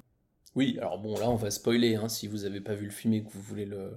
Oui, 0.55 0.77
alors 0.79 0.99
bon, 0.99 1.15
là 1.19 1.29
on 1.29 1.35
va 1.35 1.51
spoiler, 1.51 1.95
hein, 1.95 2.09
si 2.09 2.25
vous 2.25 2.39
n'avez 2.39 2.61
pas 2.61 2.73
vu 2.73 2.85
le 2.85 2.91
film 2.91 3.13
et 3.13 3.23
que 3.23 3.29
vous 3.29 3.41
voulez 3.41 3.65
le, 3.65 3.91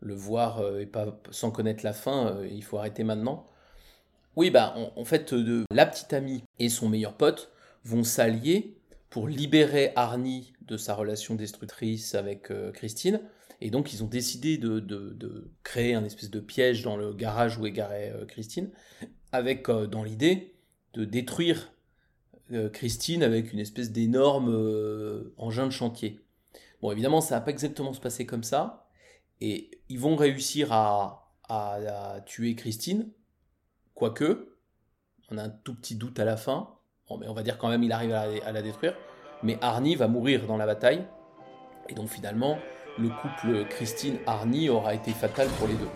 le 0.00 0.14
voir 0.14 0.78
et 0.78 0.86
pas 0.86 1.20
sans 1.30 1.52
connaître 1.52 1.84
la 1.84 1.92
fin, 1.92 2.42
il 2.50 2.64
faut 2.64 2.78
arrêter 2.78 3.04
maintenant. 3.04 3.46
Oui, 4.36 4.50
bah 4.50 4.74
en, 4.96 5.04
fait, 5.04 5.32
de, 5.32 5.64
la 5.70 5.86
petite 5.86 6.12
amie 6.12 6.42
et 6.58 6.68
son 6.68 6.88
meilleur 6.88 7.16
pote 7.16 7.52
vont 7.84 8.04
s'allier 8.04 8.76
pour 9.10 9.28
libérer 9.28 9.92
Arnie 9.96 10.52
de 10.62 10.76
sa 10.76 10.94
relation 10.94 11.34
destructrice 11.34 12.14
avec 12.14 12.50
euh, 12.50 12.72
Christine. 12.72 13.20
Et 13.60 13.70
donc, 13.70 13.92
ils 13.92 14.02
ont 14.02 14.08
décidé 14.08 14.58
de, 14.58 15.50
créer 15.62 15.94
un 15.94 16.04
espèce 16.04 16.30
de 16.30 16.40
piège 16.40 16.82
dans 16.82 16.96
le 16.96 17.12
garage 17.12 17.58
où 17.58 17.66
est 17.66 17.72
garée 17.72 18.10
euh, 18.10 18.24
Christine, 18.26 18.70
avec 19.32 19.68
euh, 19.68 19.86
dans 19.86 20.02
l'idée 20.02 20.54
de 20.94 21.04
détruire 21.04 21.70
Christine 22.74 23.22
avec 23.22 23.54
une 23.54 23.58
espèce 23.58 23.90
d'énorme 23.90 25.32
engin 25.38 25.66
de 25.66 25.72
chantier. 25.72 26.20
Bon, 26.82 26.92
évidemment, 26.92 27.22
ça 27.22 27.36
va 27.36 27.40
pas 27.40 27.50
exactement 27.50 27.94
se 27.94 28.00
passer 28.00 28.26
comme 28.26 28.44
ça. 28.44 28.86
Et 29.40 29.70
ils 29.88 29.98
vont 29.98 30.14
réussir 30.14 30.68
à 30.70 32.20
tuer 32.26 32.54
Christine, 32.54 33.08
Quoique, 33.94 34.58
on 35.30 35.38
a 35.38 35.44
un 35.44 35.50
tout 35.50 35.74
petit 35.74 35.94
doute 35.94 36.18
à 36.18 36.24
la 36.24 36.36
fin. 36.36 36.73
Mais 37.10 37.28
on 37.28 37.34
va 37.34 37.42
dire 37.42 37.58
quand 37.58 37.68
même 37.68 37.82
il 37.82 37.92
arrive 37.92 38.12
à 38.12 38.52
la, 38.52 38.62
détruire. 38.62 38.94
Mais 39.42 39.58
Arnie 39.60 39.94
va 39.94 40.08
mourir 40.08 40.46
dans 40.46 40.56
la 40.56 40.66
bataille. 40.66 41.04
Et 41.88 41.94
donc 41.94 42.08
finalement, 42.08 42.58
le 42.98 43.08
couple 43.08 43.66
Christine-Arnie 43.68 44.70
aura 44.70 44.94
été 44.94 45.10
fatal 45.12 45.48
pour 45.58 45.68
les 45.68 45.74
deux. 45.74 45.90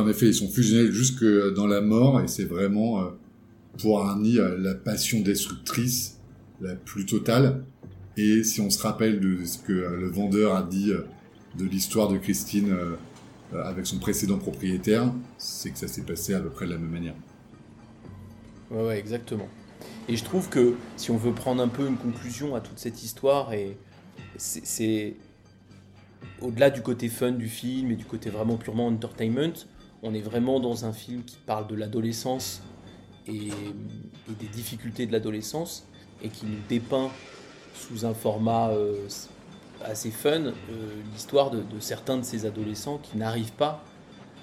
En 0.00 0.08
effet, 0.08 0.26
ils 0.26 0.34
sont 0.34 0.48
fusionnels 0.48 0.92
jusque 0.92 1.24
dans 1.54 1.66
la 1.66 1.80
mort, 1.80 2.20
et 2.20 2.28
c'est 2.28 2.44
vraiment, 2.44 3.00
euh, 3.00 3.04
pour 3.80 4.00
Arnie, 4.00 4.38
euh, 4.38 4.56
la 4.58 4.74
passion 4.74 5.20
destructrice 5.20 6.18
la 6.60 6.74
plus 6.74 7.06
totale. 7.06 7.64
Et 8.16 8.42
si 8.42 8.60
on 8.60 8.70
se 8.70 8.82
rappelle 8.82 9.20
de 9.20 9.44
ce 9.44 9.58
que 9.58 9.72
euh, 9.72 9.96
le 9.96 10.08
vendeur 10.08 10.56
a 10.56 10.62
dit 10.62 10.92
de 11.56 11.64
l'histoire 11.64 12.08
de 12.08 12.18
Christine 12.18 12.76
avec 13.52 13.86
son 13.86 13.98
précédent 13.98 14.38
propriétaire, 14.38 15.12
c'est 15.38 15.70
que 15.70 15.78
ça 15.78 15.88
s'est 15.88 16.02
passé 16.02 16.34
à 16.34 16.40
peu 16.40 16.50
près 16.50 16.66
de 16.66 16.72
la 16.72 16.78
même 16.78 16.90
manière. 16.90 17.14
Ouais, 18.70 18.84
ouais, 18.84 18.98
exactement. 18.98 19.48
Et 20.08 20.16
je 20.16 20.24
trouve 20.24 20.48
que 20.48 20.74
si 20.96 21.10
on 21.10 21.16
veut 21.16 21.32
prendre 21.32 21.62
un 21.62 21.68
peu 21.68 21.86
une 21.86 21.96
conclusion 21.96 22.54
à 22.54 22.60
toute 22.60 22.78
cette 22.78 23.02
histoire, 23.02 23.52
et 23.52 23.76
c'est 24.36 25.16
au-delà 26.40 26.70
du 26.70 26.82
côté 26.82 27.08
fun 27.08 27.32
du 27.32 27.48
film 27.48 27.90
et 27.90 27.96
du 27.96 28.04
côté 28.04 28.30
vraiment 28.30 28.56
purement 28.56 28.86
entertainment, 28.86 29.66
on 30.02 30.14
est 30.14 30.20
vraiment 30.20 30.60
dans 30.60 30.84
un 30.84 30.92
film 30.92 31.24
qui 31.24 31.36
parle 31.36 31.66
de 31.66 31.74
l'adolescence 31.74 32.62
et, 33.26 33.50
des 34.28 34.46
difficultés 34.46 35.06
de 35.06 35.12
l'adolescence 35.12 35.86
et 36.22 36.28
qui 36.28 36.46
nous 36.46 36.58
dépeint 36.68 37.10
sous 37.74 38.04
un 38.04 38.14
format 38.14 38.70
euh, 38.70 39.06
assez 39.84 40.10
fun 40.10 40.46
euh, 40.46 40.52
l'histoire 41.12 41.50
de, 41.50 41.62
certains 41.80 42.18
de 42.18 42.22
ces 42.22 42.46
adolescents 42.46 42.98
qui 42.98 43.16
n'arrivent 43.16 43.52
pas 43.52 43.84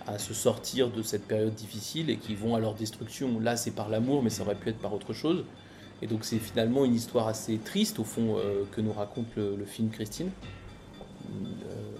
à 0.07 0.19
se 0.19 0.33
sortir 0.33 0.91
de 0.91 1.01
cette 1.01 1.25
période 1.25 1.53
difficile 1.53 2.09
et 2.09 2.17
qui 2.17 2.35
vont 2.35 2.55
à 2.55 2.59
leur 2.59 2.75
destruction. 2.75 3.39
Là, 3.39 3.57
c'est 3.57 3.71
par 3.71 3.89
l'amour, 3.89 4.21
mais 4.21 4.29
ça 4.29 4.43
aurait 4.43 4.55
pu 4.55 4.69
être 4.69 4.77
par 4.77 4.93
autre 4.93 5.13
chose. 5.13 5.43
Et 6.01 6.07
donc, 6.07 6.25
c'est 6.25 6.37
finalement 6.37 6.85
une 6.85 6.93
histoire 6.93 7.27
assez 7.27 7.57
triste, 7.57 7.97
au 7.97 8.03
fond, 8.03 8.37
euh, 8.37 8.65
que 8.71 8.81
nous 8.81 8.93
raconte 8.93 9.27
le, 9.35 9.55
le 9.55 9.65
film 9.65 9.89
Christine, 9.89 10.29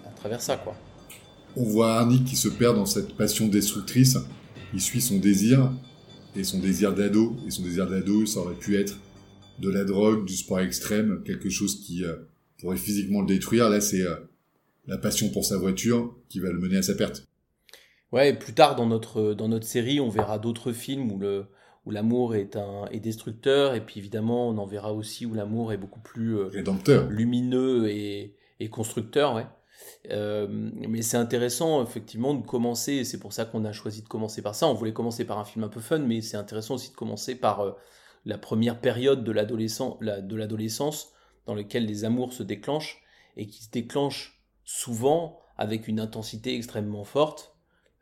à 0.06 0.10
travers 0.10 0.40
ça, 0.40 0.58
quoi. 0.58 0.76
On 1.58 1.64
voit 1.64 1.94
Arnie 1.94 2.24
qui 2.24 2.36
se 2.36 2.50
perd 2.50 2.76
dans 2.76 2.86
cette 2.86 3.16
passion 3.16 3.48
destructrice. 3.48 4.18
Il 4.74 4.82
suit 4.82 5.02
son 5.02 5.18
désir, 5.18 5.72
et 6.36 6.44
son 6.44 6.60
désir 6.60 6.94
d'ado. 6.94 7.36
Et 7.48 7.52
son 7.52 7.64
désir 7.64 7.88
d'ado, 7.90 8.26
ça 8.26 8.42
aurait 8.42 8.56
pu 8.56 8.76
être 8.76 8.98
de 9.60 9.70
la 9.70 9.86
drogue, 9.86 10.26
du 10.26 10.36
sport 10.36 10.60
extrême, 10.60 11.24
quelque 11.24 11.50
chose 11.50 11.82
qui 11.82 12.04
euh, 12.04 12.16
pourrait 12.60 12.78
physiquement 12.78 13.22
le 13.22 13.28
détruire. 13.28 13.70
Là, 13.70 13.80
c'est 13.80 14.02
euh, 14.02 14.16
la 14.88 14.98
passion 14.98 15.30
pour 15.30 15.46
sa 15.46 15.58
voiture 15.58 16.14
qui 16.30 16.40
va 16.40 16.50
le 16.50 16.60
mener 16.60 16.78
à 16.78 16.82
sa 16.82 16.94
perte. 16.94 17.26
Ouais, 18.12 18.34
plus 18.34 18.54
tard 18.54 18.76
dans 18.76 18.86
notre, 18.86 19.34
dans 19.34 19.48
notre 19.48 19.66
série, 19.66 20.00
on 20.00 20.10
verra 20.10 20.40
d'autres 20.40 20.72
films 20.72 21.12
où 21.12 21.20
le 21.20 21.46
où 21.86 21.92
l'amour 21.92 22.34
est 22.34 22.56
un 22.56 22.88
est 22.88 23.00
destructeur 23.00 23.76
et 23.76 23.86
puis 23.86 24.00
évidemment 24.00 24.50
on 24.50 24.58
en 24.58 24.66
verra 24.66 24.92
aussi 24.92 25.28
où 25.28 25.36
l'amour 25.36 25.72
est 25.72 25.78
beaucoup 25.78 26.00
plus 26.00 26.36
euh, 26.36 26.48
rédempteur, 26.48 27.08
lumineux 27.12 27.88
et, 27.90 28.34
et 28.60 28.70
constructeur, 28.70 29.36
ouais. 29.36 29.46
Euh, 30.12 30.48
mais 30.50 31.02
c'est 31.02 31.18
intéressant 31.18 31.84
effectivement 31.84 32.34
de 32.34 32.46
commencer, 32.46 32.94
et 32.94 33.04
c'est 33.04 33.20
pour 33.20 33.34
ça 33.34 33.46
qu'on 33.46 33.66
a 33.66 33.72
choisi 33.72 34.02
de 34.02 34.08
commencer 34.08 34.42
par 34.42 34.56
ça. 34.56 34.68
On 34.68 34.74
voulait 34.74 34.94
commencer 34.94 35.26
par 35.26 35.40
un 35.40 35.46
film 35.46 35.64
un 35.64 35.70
peu 35.70 35.80
fun, 35.80 36.00
mais 36.00 36.22
c'est 36.22 36.38
intéressant 36.38 36.76
aussi 36.76 36.92
de 36.92 36.96
commencer 36.96 37.36
par 37.36 37.62
euh, 37.62 37.72
la 38.26 38.38
première 38.38 38.80
période 38.80 39.24
de 39.24 39.32
l'adolescence 39.32 41.14
dans 41.46 41.56
laquelle 41.56 41.86
les 41.86 42.06
amours 42.06 42.34
se 42.34 42.44
déclenchent 42.44 43.02
et 43.38 43.48
qui 43.48 43.64
se 43.64 43.70
déclenchent 43.70 44.42
souvent 44.64 45.40
avec 45.58 45.88
une 45.88 46.00
intensité 46.00 46.56
extrêmement 46.56 47.04
forte, 47.04 47.56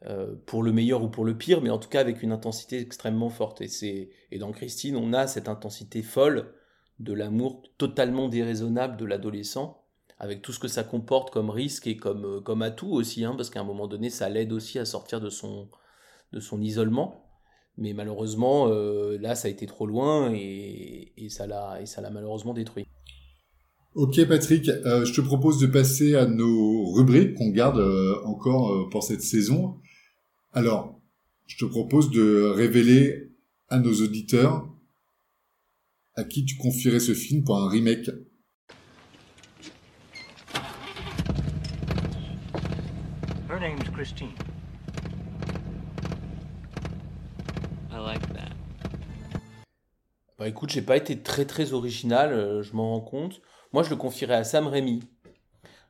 euh, 0.05 0.35
pour 0.45 0.63
le 0.63 0.73
meilleur 0.73 1.01
ou 1.01 1.09
pour 1.09 1.23
le 1.23 1.37
pire, 1.37 1.61
mais 1.61 1.69
en 1.69 1.77
tout 1.77 1.89
cas 1.89 2.01
avec 2.01 2.23
une 2.23 2.31
intensité 2.31 2.79
extrêmement 2.79 3.29
forte. 3.29 3.61
Et, 3.61 4.09
et 4.31 4.37
dans 4.37 4.51
Christine, 4.51 4.97
on 4.97 5.13
a 5.13 5.27
cette 5.27 5.47
intensité 5.47 6.01
folle 6.01 6.53
de 6.99 7.13
l'amour 7.13 7.63
totalement 7.77 8.27
déraisonnable 8.27 8.97
de 8.97 9.05
l'adolescent 9.05 9.82
avec 10.23 10.41
tout 10.41 10.53
ce 10.53 10.59
que 10.59 10.69
ça 10.69 10.85
comporte 10.85 11.31
comme 11.31 11.49
risque 11.49 11.85
et 11.85 11.97
comme, 11.97 12.23
euh, 12.25 12.39
comme 12.39 12.61
atout 12.61 12.91
aussi, 12.91 13.25
hein, 13.25 13.33
parce 13.35 13.49
qu'à 13.49 13.59
un 13.59 13.65
moment 13.65 13.89
donné, 13.89 14.09
ça 14.09 14.29
l'aide 14.29 14.53
aussi 14.53 14.79
à 14.79 14.85
sortir 14.85 15.19
de 15.19 15.29
son, 15.29 15.67
de 16.31 16.39
son 16.39 16.61
isolement. 16.61 17.29
Mais 17.77 17.91
malheureusement, 17.91 18.69
euh, 18.69 19.17
là, 19.19 19.35
ça 19.35 19.49
a 19.49 19.51
été 19.51 19.65
trop 19.65 19.85
loin 19.85 20.33
et, 20.33 21.11
et 21.17 21.27
ça 21.27 21.45
l'a 21.45 22.09
malheureusement 22.09 22.53
détruit. 22.53 22.85
Ok 23.95 24.25
Patrick, 24.25 24.69
euh, 24.69 25.03
je 25.03 25.13
te 25.13 25.19
propose 25.19 25.59
de 25.59 25.67
passer 25.67 26.15
à 26.15 26.25
nos 26.25 26.93
rubriques 26.93 27.35
qu'on 27.35 27.49
garde 27.49 27.79
encore 28.23 28.89
pour 28.91 29.03
cette 29.03 29.21
saison. 29.21 29.75
Alors, 30.53 31.01
je 31.47 31.57
te 31.57 31.65
propose 31.65 32.11
de 32.11 32.43
révéler 32.55 33.33
à 33.67 33.77
nos 33.77 33.93
auditeurs 33.93 34.69
à 36.15 36.23
qui 36.23 36.45
tu 36.45 36.55
confierais 36.55 37.01
ce 37.01 37.13
film 37.13 37.43
pour 37.43 37.57
un 37.57 37.69
remake 37.69 38.09
I 47.89 47.97
like 47.97 48.33
that. 48.33 48.49
Bah 50.37 50.49
écoute, 50.49 50.71
j'ai 50.71 50.81
pas 50.81 50.97
été 50.97 51.21
très 51.21 51.45
très 51.45 51.71
original, 51.71 52.33
euh, 52.33 52.61
je 52.63 52.73
m'en 52.75 52.91
rends 52.91 52.99
compte. 53.01 53.41
Moi, 53.71 53.81
je 53.83 53.89
le 53.89 53.95
confierais 53.95 54.35
à 54.35 54.43
Sam 54.43 54.67
Raimi. 54.67 55.07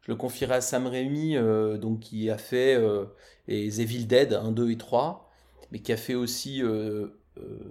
Je 0.02 0.12
le 0.12 0.16
confierais 0.16 0.56
à 0.56 0.62
Sam 0.62 0.86
Raimi, 0.86 1.36
euh, 1.38 1.80
donc 1.80 2.02
qui 2.02 2.30
a 2.30 2.38
fait 2.38 2.76
euh, 2.76 3.06
les 3.48 3.82
Evil 3.82 4.06
Dead 4.06 4.34
1, 4.34 4.52
2 4.52 4.70
et 4.70 4.78
3, 4.78 5.32
mais 5.72 5.80
qui 5.80 5.92
a 5.92 5.98
fait 5.98 6.14
aussi 6.14 6.62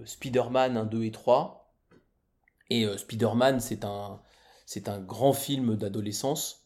Spider-Man 0.05 0.76
1, 0.76 0.85
2 0.87 1.05
et 1.05 1.12
3. 1.12 1.72
Et 2.70 2.88
Spider-Man, 2.98 3.61
c'est 3.61 3.85
un, 3.85 4.20
c'est 4.66 4.88
un 4.88 4.98
grand 4.98 5.35
film 5.35 5.76
d'adolescence 5.76 6.62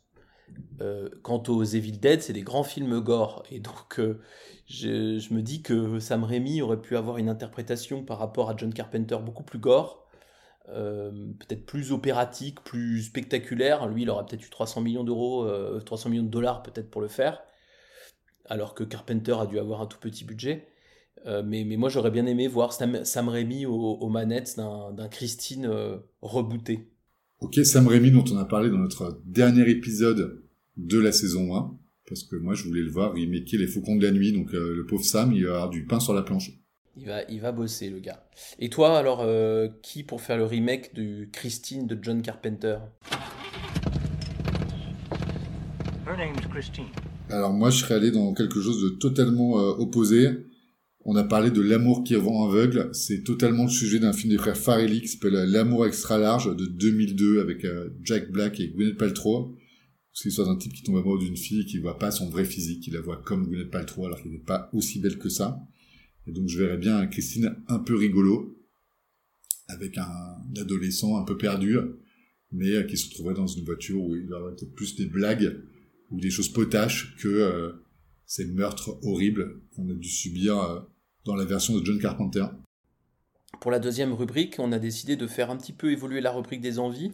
euh, 0.80 1.08
quant 1.22 1.42
aux 1.48 1.64
Evil 1.64 1.98
Dead, 1.98 2.20
c'est 2.22 2.32
des 2.32 2.42
grands 2.42 2.64
films 2.64 3.00
gore. 3.00 3.42
Et 3.50 3.60
donc, 3.60 3.98
euh, 3.98 4.20
je, 4.66 5.32
me 5.32 5.40
dis 5.40 5.62
que 5.62 5.98
Sam 6.00 6.24
Raimi 6.24 6.62
aurait 6.62 6.80
pu 6.80 6.96
avoir 6.96 7.18
une 7.18 7.28
interprétation 7.28 8.04
par 8.04 8.18
rapport 8.18 8.50
à 8.50 8.56
John 8.56 8.72
Carpenter 8.72 9.16
beaucoup 9.24 9.42
plus 9.42 9.58
gore, 9.58 10.06
euh, 10.68 11.10
peut-être 11.38 11.64
plus 11.66 11.92
opératique, 11.92 12.62
plus 12.62 13.02
spectaculaire. 13.02 13.86
Lui, 13.88 14.02
il 14.02 14.10
aurait 14.10 14.26
peut-être 14.26 14.44
eu 14.44 14.50
300 14.50 14.82
millions 14.82 15.04
d'euros, 15.04 15.48
300 15.80 16.10
millions 16.10 16.24
de 16.24 16.28
dollars 16.28 16.62
peut-être 16.62 16.90
pour 16.90 17.00
le 17.00 17.08
faire, 17.08 17.42
alors 18.46 18.74
que 18.74 18.84
Carpenter 18.84 19.36
a 19.40 19.46
dû 19.46 19.58
avoir 19.58 19.80
un 19.80 19.86
tout 19.86 19.98
petit 19.98 20.24
budget. 20.24 20.68
mais, 21.44 21.64
moi, 21.76 21.88
j'aurais 21.88 22.10
bien 22.10 22.26
aimé 22.26 22.48
voir 22.48 22.72
Sam, 22.72 23.04
Sam 23.04 23.28
Raimi 23.28 23.66
aux, 23.66 24.08
manettes 24.08 24.56
d'un 24.56 25.08
Christine 25.08 25.70
rebooté. 26.22 26.90
Ok, 27.40 27.56
Sam 27.64 27.86
Raimi 27.86 28.10
dont 28.10 28.24
on 28.32 28.38
a 28.38 28.44
parlé 28.44 28.70
dans 28.70 28.78
notre 28.78 29.20
dernier 29.26 29.68
épisode 29.68 30.42
de 30.76 30.98
la 30.98 31.12
saison 31.12 31.54
1. 31.54 31.78
parce 32.08 32.22
que 32.22 32.36
moi 32.36 32.54
je 32.54 32.64
voulais 32.64 32.82
le 32.82 32.90
voir 32.90 33.12
remaker 33.12 33.58
Les 33.60 33.66
Faucons 33.66 33.96
de 33.96 34.02
la 34.02 34.12
Nuit, 34.12 34.32
donc 34.32 34.52
le 34.52 34.84
pauvre 34.86 35.04
Sam, 35.04 35.32
il 35.32 35.44
va 35.46 35.54
avoir 35.54 35.70
du 35.70 35.84
pain 35.84 36.00
sur 36.00 36.14
la 36.14 36.22
planche. 36.22 36.52
Il 36.98 37.04
va, 37.06 37.22
il 37.28 37.40
va 37.42 37.52
bosser, 37.52 37.90
le 37.90 37.98
gars. 37.98 38.26
Et 38.58 38.70
toi, 38.70 38.98
alors, 38.98 39.20
euh, 39.20 39.68
qui 39.82 40.02
pour 40.02 40.22
faire 40.22 40.38
le 40.38 40.44
remake 40.44 40.94
du 40.94 41.28
Christine 41.30 41.86
de 41.86 41.98
John 42.00 42.22
Carpenter? 42.22 42.78
Christine. 46.50 46.86
Alors 47.28 47.52
moi, 47.52 47.68
je 47.68 47.80
serais 47.80 47.96
allé 47.96 48.10
dans 48.10 48.32
quelque 48.32 48.62
chose 48.62 48.82
de 48.82 48.88
totalement 48.88 49.58
euh, 49.60 49.72
opposé. 49.72 50.46
On 51.08 51.14
a 51.14 51.22
parlé 51.22 51.52
de 51.52 51.60
L'amour 51.60 52.02
qui 52.02 52.16
rend 52.16 52.48
aveugle. 52.48 52.90
C'est 52.92 53.22
totalement 53.22 53.66
le 53.66 53.70
sujet 53.70 54.00
d'un 54.00 54.12
film 54.12 54.32
des 54.32 54.38
frères 54.38 54.56
Farrelly 54.56 55.02
qui 55.02 55.06
s'appelle 55.06 55.34
L'amour 55.34 55.86
extra 55.86 56.18
large 56.18 56.56
de 56.56 56.66
2002 56.66 57.38
avec 57.40 57.64
euh, 57.64 57.90
Jack 58.02 58.32
Black 58.32 58.58
et 58.58 58.66
Gwyneth 58.66 58.98
Paltrow. 58.98 59.56
C'est 60.12 60.24
l'histoire 60.24 60.48
d'un 60.48 60.56
type 60.56 60.72
qui 60.72 60.82
tombe 60.82 60.96
amoureux 60.96 61.20
d'une 61.20 61.36
fille 61.36 61.64
qui 61.64 61.78
voit 61.78 61.96
pas 61.96 62.10
son 62.10 62.28
vrai 62.28 62.44
physique. 62.44 62.88
Il 62.88 62.94
la 62.94 63.02
voit 63.02 63.18
comme 63.18 63.46
Gwyneth 63.46 63.70
Paltrow 63.70 64.06
alors 64.06 64.20
qu'elle 64.20 64.32
n'est 64.32 64.38
pas 64.38 64.68
aussi 64.72 64.98
belle 64.98 65.16
que 65.16 65.28
ça. 65.28 65.60
Et 66.26 66.32
donc 66.32 66.48
je 66.48 66.58
verrais 66.58 66.76
bien 66.76 67.06
Christine 67.06 67.54
un 67.68 67.78
peu 67.78 67.94
rigolo, 67.94 68.58
avec 69.68 69.98
un 69.98 70.42
adolescent 70.56 71.16
un 71.18 71.22
peu 71.22 71.36
perdu, 71.36 71.76
mais 72.50 72.84
qui 72.86 72.96
se 72.96 73.10
retrouverait 73.10 73.34
dans 73.34 73.46
une 73.46 73.64
voiture 73.64 74.02
où 74.02 74.16
il 74.16 74.26
y 74.26 74.32
aurait 74.32 74.56
peut-être 74.56 74.74
plus 74.74 74.96
des 74.96 75.06
blagues 75.06 75.62
ou 76.10 76.18
des 76.18 76.30
choses 76.30 76.48
potaches 76.48 77.14
que 77.18 77.28
euh, 77.28 77.70
ces 78.24 78.46
meurtres 78.46 78.98
horribles 79.04 79.60
qu'on 79.70 79.88
a 79.88 79.94
dû 79.94 80.08
subir 80.08 80.58
euh, 80.58 80.80
dans 81.26 81.34
la 81.34 81.44
version 81.44 81.74
de 81.74 81.84
John 81.84 81.98
Carpenter. 81.98 82.46
Pour 83.60 83.70
la 83.70 83.78
deuxième 83.78 84.12
rubrique, 84.12 84.56
on 84.58 84.72
a 84.72 84.78
décidé 84.78 85.16
de 85.16 85.26
faire 85.26 85.50
un 85.50 85.56
petit 85.56 85.72
peu 85.72 85.90
évoluer 85.90 86.20
la 86.20 86.30
rubrique 86.30 86.60
des 86.60 86.78
envies, 86.78 87.12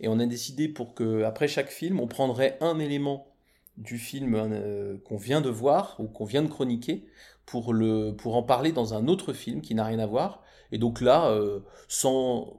et 0.00 0.08
on 0.08 0.18
a 0.18 0.26
décidé 0.26 0.68
pour 0.68 0.94
que 0.94 1.22
après 1.22 1.48
chaque 1.48 1.70
film, 1.70 2.00
on 2.00 2.08
prendrait 2.08 2.58
un 2.60 2.78
élément 2.78 3.28
du 3.76 3.98
film 3.98 4.34
euh, 4.34 4.98
qu'on 5.04 5.16
vient 5.16 5.40
de 5.40 5.48
voir 5.48 5.96
ou 5.98 6.06
qu'on 6.06 6.24
vient 6.24 6.42
de 6.42 6.48
chroniquer 6.48 7.06
pour, 7.46 7.72
le, 7.72 8.12
pour 8.12 8.36
en 8.36 8.42
parler 8.42 8.72
dans 8.72 8.94
un 8.94 9.06
autre 9.08 9.32
film 9.32 9.60
qui 9.60 9.74
n'a 9.74 9.84
rien 9.84 9.98
à 9.98 10.06
voir. 10.06 10.42
Et 10.72 10.78
donc 10.78 11.00
là, 11.00 11.30
euh, 11.30 11.60
sans, 11.88 12.58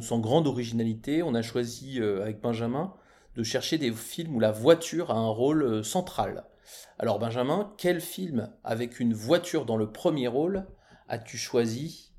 sans 0.00 0.18
grande 0.18 0.46
originalité, 0.46 1.22
on 1.22 1.34
a 1.34 1.42
choisi 1.42 2.00
euh, 2.00 2.22
avec 2.22 2.40
Benjamin 2.40 2.94
de 3.36 3.42
chercher 3.42 3.78
des 3.78 3.92
films 3.92 4.36
où 4.36 4.40
la 4.40 4.52
voiture 4.52 5.10
a 5.10 5.16
un 5.16 5.28
rôle 5.28 5.84
central. 5.84 6.44
Alors 6.98 7.18
Benjamin, 7.18 7.72
quel 7.78 8.00
film 8.00 8.50
avec 8.62 9.00
une 9.00 9.14
voiture 9.14 9.66
dans 9.66 9.76
le 9.76 9.90
premier 9.90 10.28
rôle 10.28 10.66
as-tu 11.08 11.36
choisi? 11.36 12.14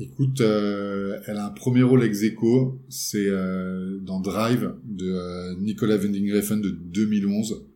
Écoute, 0.00 0.40
euh, 0.40 1.20
elle 1.26 1.36
a 1.36 1.46
un 1.46 1.50
premier 1.50 1.82
rôle 1.82 2.02
ex 2.02 2.22
aequo, 2.22 2.82
c'est 2.88 3.26
euh, 3.26 3.98
dans 4.00 4.20
Drive 4.20 4.72
de 4.84 5.10
euh, 5.10 5.54
Nicolas 5.60 5.98
Winding 5.98 6.32
Refn 6.32 6.60
de 6.62 6.70
2011, 6.70 7.66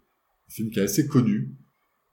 un 0.48 0.50
film 0.50 0.70
qui 0.70 0.78
est 0.78 0.84
assez 0.84 1.06
connu, 1.06 1.54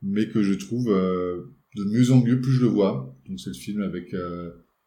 mais 0.02 0.28
que 0.28 0.44
je 0.44 0.54
trouve 0.54 0.88
de 0.88 1.84
mieux 1.86 2.12
en 2.12 2.20
mieux 2.22 2.42
plus 2.42 2.52
je 2.52 2.62
le 2.62 2.68
vois. 2.68 3.18
Donc 3.26 3.40
c'est 3.40 3.52
le 3.52 3.56
film 3.56 3.82
avec 3.84 4.14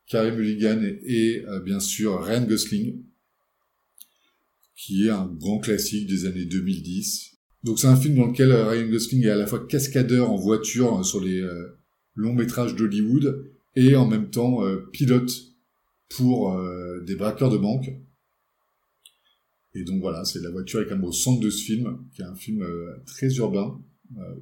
Carey 0.08 0.36
Mulligan 0.36 0.82
et, 0.82 1.42
bien 1.64 1.80
sûr 1.80 2.20
Ryan 2.20 2.44
Gosling, 2.44 3.02
qui 4.76 5.06
est 5.06 5.10
un 5.10 5.26
grand 5.26 5.58
classique 5.58 6.06
des 6.06 6.26
années 6.26 6.44
2010. 6.44 7.38
Donc 7.62 7.78
c'est 7.78 7.86
un 7.86 7.96
film 7.96 8.16
dans 8.16 8.26
lequel 8.26 8.52
Ryan 8.52 8.88
Gosling 8.88 9.24
est 9.24 9.30
à 9.30 9.36
la 9.36 9.46
fois 9.46 9.66
cascadeur 9.66 10.30
en 10.30 10.36
voiture 10.36 11.04
sur 11.04 11.20
les 11.20 11.42
longs 12.14 12.34
métrages 12.34 12.74
d'Hollywood 12.74 13.50
et 13.76 13.96
en 13.96 14.06
même 14.06 14.30
temps 14.30 14.64
euh, 14.64 14.88
pilote 14.92 15.30
pour 16.08 16.52
euh, 16.52 17.00
des 17.00 17.16
braqueurs 17.16 17.50
de 17.50 17.58
banque. 17.58 17.90
Et 19.74 19.82
donc 19.82 20.00
voilà, 20.00 20.24
c'est 20.24 20.40
la 20.40 20.50
voiture 20.50 20.80
est 20.80 20.84
quand 20.84 20.94
même 20.94 21.04
au 21.04 21.12
centre 21.12 21.40
de 21.40 21.50
ce 21.50 21.64
film, 21.64 21.98
qui 22.14 22.22
est 22.22 22.24
un 22.24 22.36
film 22.36 22.62
euh, 22.62 23.02
très 23.06 23.34
urbain, 23.36 23.80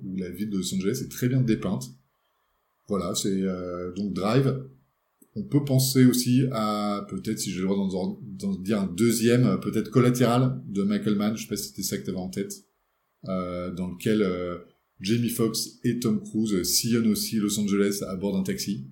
où 0.05 0.17
la 0.17 0.29
ville 0.29 0.51
de 0.51 0.59
Los 0.59 0.75
Angeles 0.75 1.01
est 1.03 1.11
très 1.11 1.29
bien 1.29 1.41
dépeinte. 1.41 1.85
Voilà, 2.89 3.15
c'est 3.15 3.41
donc 3.97 4.13
Drive. 4.13 4.63
On 5.35 5.45
peut 5.45 5.65
penser 5.65 6.05
aussi 6.05 6.45
à, 6.53 7.07
peut-être 7.09 7.39
si 7.39 7.51
j'ai 7.51 7.61
le 7.61 7.67
droit 7.67 7.89
d'en 8.23 8.55
dire 8.57 8.81
un 8.81 8.87
deuxième, 8.87 9.59
peut-être 9.61 9.91
Collatéral 9.91 10.61
de 10.67 10.83
Michael 10.83 11.17
Mann, 11.17 11.37
je 11.37 11.43
sais 11.43 11.49
pas 11.49 11.57
si 11.57 11.69
c'était 11.69 11.83
ça 11.83 11.97
que 11.97 12.05
tu 12.05 12.11
avais 12.11 12.19
en 12.19 12.29
tête, 12.29 12.53
dans 13.25 13.89
lequel 13.89 14.27
Jamie 15.01 15.31
Foxx 15.31 15.81
et 15.85 16.01
Tom 16.01 16.23
Cruise 16.23 16.63
sillonnent 16.65 17.11
aussi 17.11 17.37
Los 17.37 17.59
Angeles 17.59 18.03
à 18.07 18.17
bord 18.17 18.35
d'un 18.35 18.43
taxi 18.43 18.87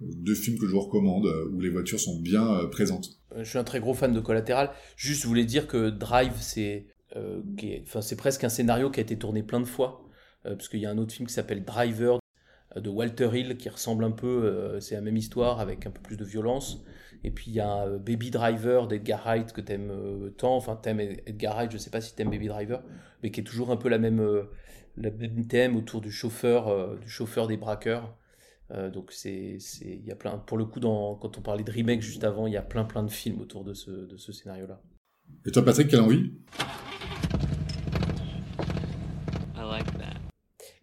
deux 0.00 0.34
films 0.34 0.58
que 0.58 0.66
je 0.66 0.72
vous 0.72 0.80
recommande 0.80 1.26
euh, 1.26 1.48
où 1.50 1.60
les 1.60 1.70
voitures 1.70 2.00
sont 2.00 2.18
bien 2.20 2.46
euh, 2.54 2.66
présentes. 2.66 3.18
Euh, 3.32 3.44
je 3.44 3.48
suis 3.48 3.58
un 3.58 3.64
très 3.64 3.80
gros 3.80 3.94
fan 3.94 4.12
de 4.12 4.20
Collatéral. 4.20 4.70
Juste, 4.96 5.22
je 5.22 5.26
voulais 5.26 5.44
dire 5.44 5.66
que 5.66 5.90
Drive, 5.90 6.36
c'est 6.40 6.86
enfin, 7.14 8.02
c'est 8.02 8.16
presque 8.16 8.44
un 8.44 8.48
scénario 8.50 8.90
qui 8.90 9.00
a 9.00 9.02
été 9.02 9.16
tourné 9.16 9.42
plein 9.42 9.60
de 9.60 9.64
fois. 9.64 10.04
parce 10.42 10.68
qu'il 10.68 10.80
y 10.80 10.86
a 10.86 10.90
un 10.90 10.98
autre 10.98 11.14
film 11.14 11.26
qui 11.26 11.32
s'appelle 11.32 11.64
Driver 11.64 12.18
de 12.80 12.88
Walter 12.88 13.30
Hill 13.32 13.56
qui 13.56 13.68
ressemble 13.68 14.04
un 14.04 14.10
peu, 14.10 14.78
c'est 14.80 14.94
la 14.94 15.00
même 15.00 15.16
histoire 15.16 15.60
avec 15.60 15.86
un 15.86 15.90
peu 15.90 16.00
plus 16.00 16.16
de 16.16 16.24
violence. 16.24 16.84
Et 17.24 17.30
puis 17.30 17.50
il 17.50 17.54
y 17.54 17.60
a 17.60 17.86
Baby 17.98 18.30
Driver 18.30 18.86
d'Edgar 18.86 19.24
Wright 19.24 19.52
que 19.52 19.60
t'aimes 19.60 20.30
tant, 20.36 20.56
enfin 20.56 20.76
t'aimes 20.76 21.00
Edgar 21.00 21.54
Wright, 21.54 21.70
je 21.72 21.78
sais 21.78 21.90
pas 21.90 22.00
si 22.00 22.14
t'aimes 22.14 22.30
Baby 22.30 22.48
Driver, 22.48 22.82
mais 23.22 23.30
qui 23.30 23.40
est 23.40 23.44
toujours 23.44 23.70
un 23.70 23.76
peu 23.76 23.88
la 23.88 23.98
même, 23.98 24.20
la 24.96 25.10
même 25.10 25.46
thème 25.46 25.76
autour 25.76 26.00
du 26.00 26.12
chauffeur, 26.12 26.98
du 26.98 27.08
chauffeur 27.08 27.46
des 27.46 27.56
braqueurs. 27.56 28.16
Euh, 28.72 28.90
donc 28.90 29.12
c'est, 29.12 29.58
il 29.80 30.04
y 30.04 30.10
a 30.10 30.16
plein, 30.16 30.38
pour 30.38 30.58
le 30.58 30.64
coup, 30.64 30.80
quand 30.80 31.38
on 31.38 31.42
parlait 31.42 31.64
de 31.64 31.70
remake 31.70 32.02
juste 32.02 32.24
avant, 32.24 32.46
il 32.46 32.52
y 32.52 32.56
a 32.56 32.62
plein 32.62 32.84
plein 32.84 33.02
de 33.02 33.10
films 33.10 33.40
autour 33.40 33.64
de 33.64 33.74
ce, 33.74 33.90
de 33.90 34.16
ce 34.16 34.32
scénario-là. 34.32 34.80
Et 35.44 35.50
toi, 35.50 35.64
Patrick, 35.64 35.88
quelle 35.88 36.00
envie? 36.00 36.32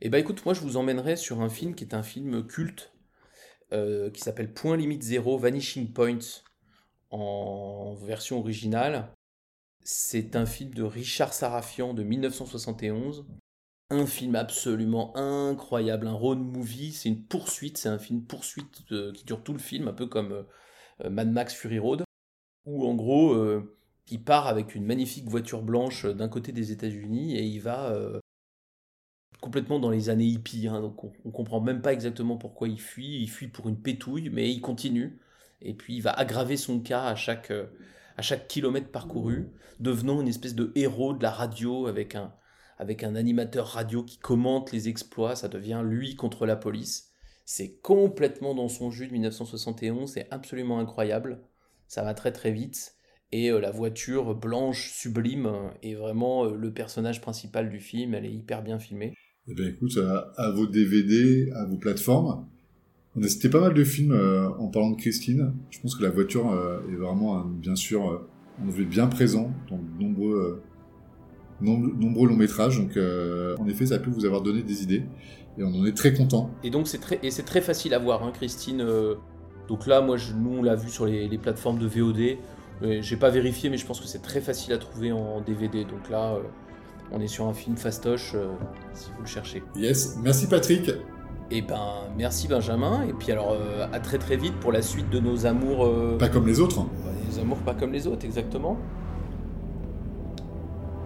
Eh 0.06 0.10
bah 0.10 0.20
écoute, 0.20 0.44
moi 0.46 0.54
je 0.54 0.62
vous 0.62 0.78
emmènerai 0.78 1.16
sur 1.16 1.42
un 1.42 1.50
film 1.50 1.76
qui 1.76 1.84
est 1.84 1.96
un 1.96 2.04
film 2.04 2.46
culte 2.46 2.94
euh, 3.72 4.12
qui 4.12 4.22
s'appelle 4.22 4.54
Point 4.54 4.78
Limite 4.78 5.02
Zéro, 5.02 5.38
Vanishing 5.38 5.92
Point 5.92 6.20
en 7.10 7.96
version 7.96 8.40
originale. 8.40 9.14
C'est 9.82 10.36
un 10.36 10.46
film 10.46 10.74
de 10.74 10.84
Richard 10.84 11.34
Sarafian 11.34 11.94
de 11.94 12.04
1971 12.04 13.26
un 13.90 14.06
film 14.06 14.36
absolument 14.36 15.16
incroyable, 15.16 16.08
un 16.08 16.14
road 16.14 16.40
movie, 16.40 16.92
c'est 16.92 17.10
une 17.10 17.24
poursuite, 17.24 17.78
c'est 17.78 17.90
un 17.90 18.00
film 18.00 18.24
poursuite 18.24 18.84
qui 19.14 19.24
dure 19.26 19.44
tout 19.44 19.54
le 19.54 19.60
film, 19.60 19.88
un 19.88 19.94
peu 19.94 20.08
comme 20.08 20.46
euh, 21.02 21.10
Mad 21.10 21.32
Max 21.32 21.54
Fury 21.54 21.80
Road, 21.80 22.04
où 22.66 22.88
en 22.88 22.96
gros, 22.96 23.34
euh, 23.34 23.78
il 24.10 24.24
part 24.24 24.48
avec 24.48 24.76
une 24.76 24.86
magnifique 24.86 25.30
voiture 25.30 25.62
blanche 25.62 26.06
d'un 26.06 26.30
côté 26.30 26.52
des 26.52 26.72
États-Unis 26.72 27.38
et 27.38 27.44
il 27.44 27.60
va 27.60 27.92
euh, 27.92 28.20
complètement 29.44 29.80
dans 29.80 29.90
les 29.90 30.10
années 30.10 30.26
hippies, 30.26 30.68
hein, 30.68 30.82
donc 30.82 31.04
on, 31.04 31.12
on, 31.26 31.32
comprend 31.32 31.62
même 31.62 31.82
pas 31.82 31.94
exactement 31.94 32.38
pourquoi 32.38 32.68
il 32.68 32.80
fuit, 32.80 33.22
il 33.22 33.30
fuit 33.30 33.50
pour 33.50 33.70
une 33.70 33.78
pétouille, 33.78 34.30
mais 34.30 34.50
il 34.50 34.62
continue, 34.62 35.20
et 35.62 35.74
puis 35.74 35.96
il 35.98 36.02
va 36.02 36.12
aggraver 36.12 36.58
son 36.58 36.80
cas 36.80 37.04
à 37.04 37.16
chaque, 37.16 37.52
à 38.18 38.22
chaque 38.22 38.48
kilomètre 38.48 38.90
parcouru, 38.90 39.50
devenant 39.80 40.22
une 40.22 40.28
espèce 40.28 40.56
de 40.56 40.72
héros 40.76 41.14
de 41.14 41.22
la 41.24 41.32
radio 41.32 41.88
avec 41.88 42.16
un 42.16 42.34
avec 42.80 43.04
un 43.04 43.16
animateur 43.16 43.68
radio 43.68 44.04
qui 44.04 44.18
commente 44.18 44.72
les 44.72 44.90
exploits, 44.90 45.36
ça 45.36 45.48
devient 45.48 45.82
lui 45.86 46.16
contre 46.16 46.46
la 46.46 46.56
police. 46.56 47.12
C'est 47.46 47.78
complètement 47.82 48.56
dans 48.56 48.68
son 48.68 48.92
jus 48.92 49.08
de 49.08 49.14
1971, 49.14 50.12
c'est 50.12 50.28
absolument 50.32 50.80
incroyable. 50.80 51.42
Ça 51.88 52.04
va 52.04 52.14
très 52.14 52.32
très 52.32 52.52
vite. 52.52 52.96
Et 53.32 53.52
euh, 53.52 53.60
la 53.60 53.72
voiture 53.72 54.36
blanche 54.36 54.92
sublime 54.92 55.72
est 55.82 55.96
vraiment 55.96 56.46
euh, 56.46 56.56
le 56.56 56.74
personnage 56.74 57.22
principal 57.22 57.70
du 57.70 57.80
film, 57.80 58.14
elle 58.14 58.26
est 58.26 58.34
hyper 58.34 58.62
bien 58.64 58.80
filmée. 58.80 59.14
Eh 59.48 59.54
bien 59.54 59.68
écoute, 59.68 59.98
à, 60.38 60.52
vos 60.52 60.68
DVD, 60.68 61.52
à 61.56 61.66
vos 61.66 61.78
plateformes, 61.78 62.46
on 63.16 63.24
a 63.24 63.28
cité 63.28 63.50
pas 63.50 63.60
mal 63.60 63.74
de 63.74 63.84
films 63.84 64.14
euh, 64.14 64.50
en 64.58 64.68
parlant 64.68 64.92
de 64.92 64.96
Christine. 64.96 65.54
Je 65.70 65.80
pense 65.80 65.96
que 65.96 66.04
la 66.04 66.10
voiture 66.10 66.52
est 66.92 66.96
vraiment, 66.96 67.44
bien 67.46 67.76
sûr, 67.76 68.28
on 68.64 68.70
est 68.70 68.86
bien 68.86 69.08
présent 69.08 69.52
dans 69.70 69.78
de 69.78 70.04
nombreux 70.04 70.62
nombreux 71.64 72.28
longs 72.28 72.36
métrages. 72.36 72.80
Donc, 72.80 72.98
euh, 72.98 73.56
en 73.58 73.68
effet, 73.68 73.88
ça 73.88 74.00
peut 74.00 74.10
vous 74.10 74.26
avoir 74.26 74.42
donné 74.42 74.64
des 74.64 74.84
idées. 74.84 75.04
Et 75.58 75.64
on 75.64 75.68
en 75.68 75.86
est 75.86 75.96
très 75.96 76.14
content. 76.14 76.50
Et 76.64 76.70
donc, 76.70 76.88
c'est 76.88 76.98
très, 76.98 77.20
et 77.22 77.32
c'est 77.32 77.44
très 77.44 77.62
facile 77.62 77.94
à 77.94 78.00
voir, 78.00 78.24
hein, 78.24 78.32
Christine. 78.34 78.82
Euh, 78.82 79.16
donc 79.68 79.88
là, 79.88 80.02
moi, 80.02 80.18
nous, 80.36 80.58
on 80.58 80.64
l'a 80.64 80.76
vu 80.76 80.90
sur 80.90 81.06
les, 81.06 81.38
plateformes 81.38 81.80
de 81.80 81.88
VOD. 81.88 82.38
J'ai 83.02 83.16
pas 83.16 83.30
vérifié, 83.30 83.70
mais 83.70 83.78
je 83.78 83.86
pense 83.86 84.02
que 84.02 84.08
c'est 84.08 84.22
très 84.22 84.42
facile 84.42 84.74
à 84.74 84.78
trouver 84.78 85.12
en 85.12 85.42
DVD. 85.42 85.86
Donc 85.86 86.10
là, 86.10 86.34
euh, 86.34 86.42
on 87.14 87.20
est 87.20 87.28
sur 87.28 87.46
un 87.46 87.54
film 87.54 87.78
fastoche, 87.78 88.36
si 88.94 89.12
vous 89.16 89.22
le 89.22 89.28
cherchez. 89.28 89.64
Yes, 89.76 90.18
merci 90.22 90.48
Patrick. 90.48 90.90
Et 91.52 91.58
eh 91.58 91.62
ben, 91.62 92.08
merci 92.18 92.48
Benjamin. 92.48 93.04
Et 93.08 93.14
puis 93.14 93.32
alors, 93.32 93.56
à 93.92 94.00
très 94.00 94.18
très 94.18 94.38
vite 94.38 94.56
pour 94.60 94.72
la 94.72 94.82
suite 94.82 95.10
de 95.10 95.20
nos 95.20 95.46
amours. 95.46 96.18
Pas 96.18 96.30
comme 96.30 96.48
les 96.48 96.60
autres. 96.60 96.86
Les 97.30 97.40
amours 97.40 97.60
pas 97.60 97.76
comme 97.76 97.92
les 97.92 98.08
autres, 98.08 98.26
exactement. 98.26 98.78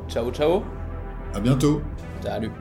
Ciao, 0.07 0.31
ciao. 0.31 0.63
À 1.33 1.39
bientôt. 1.39 1.81
Salut. 2.23 2.51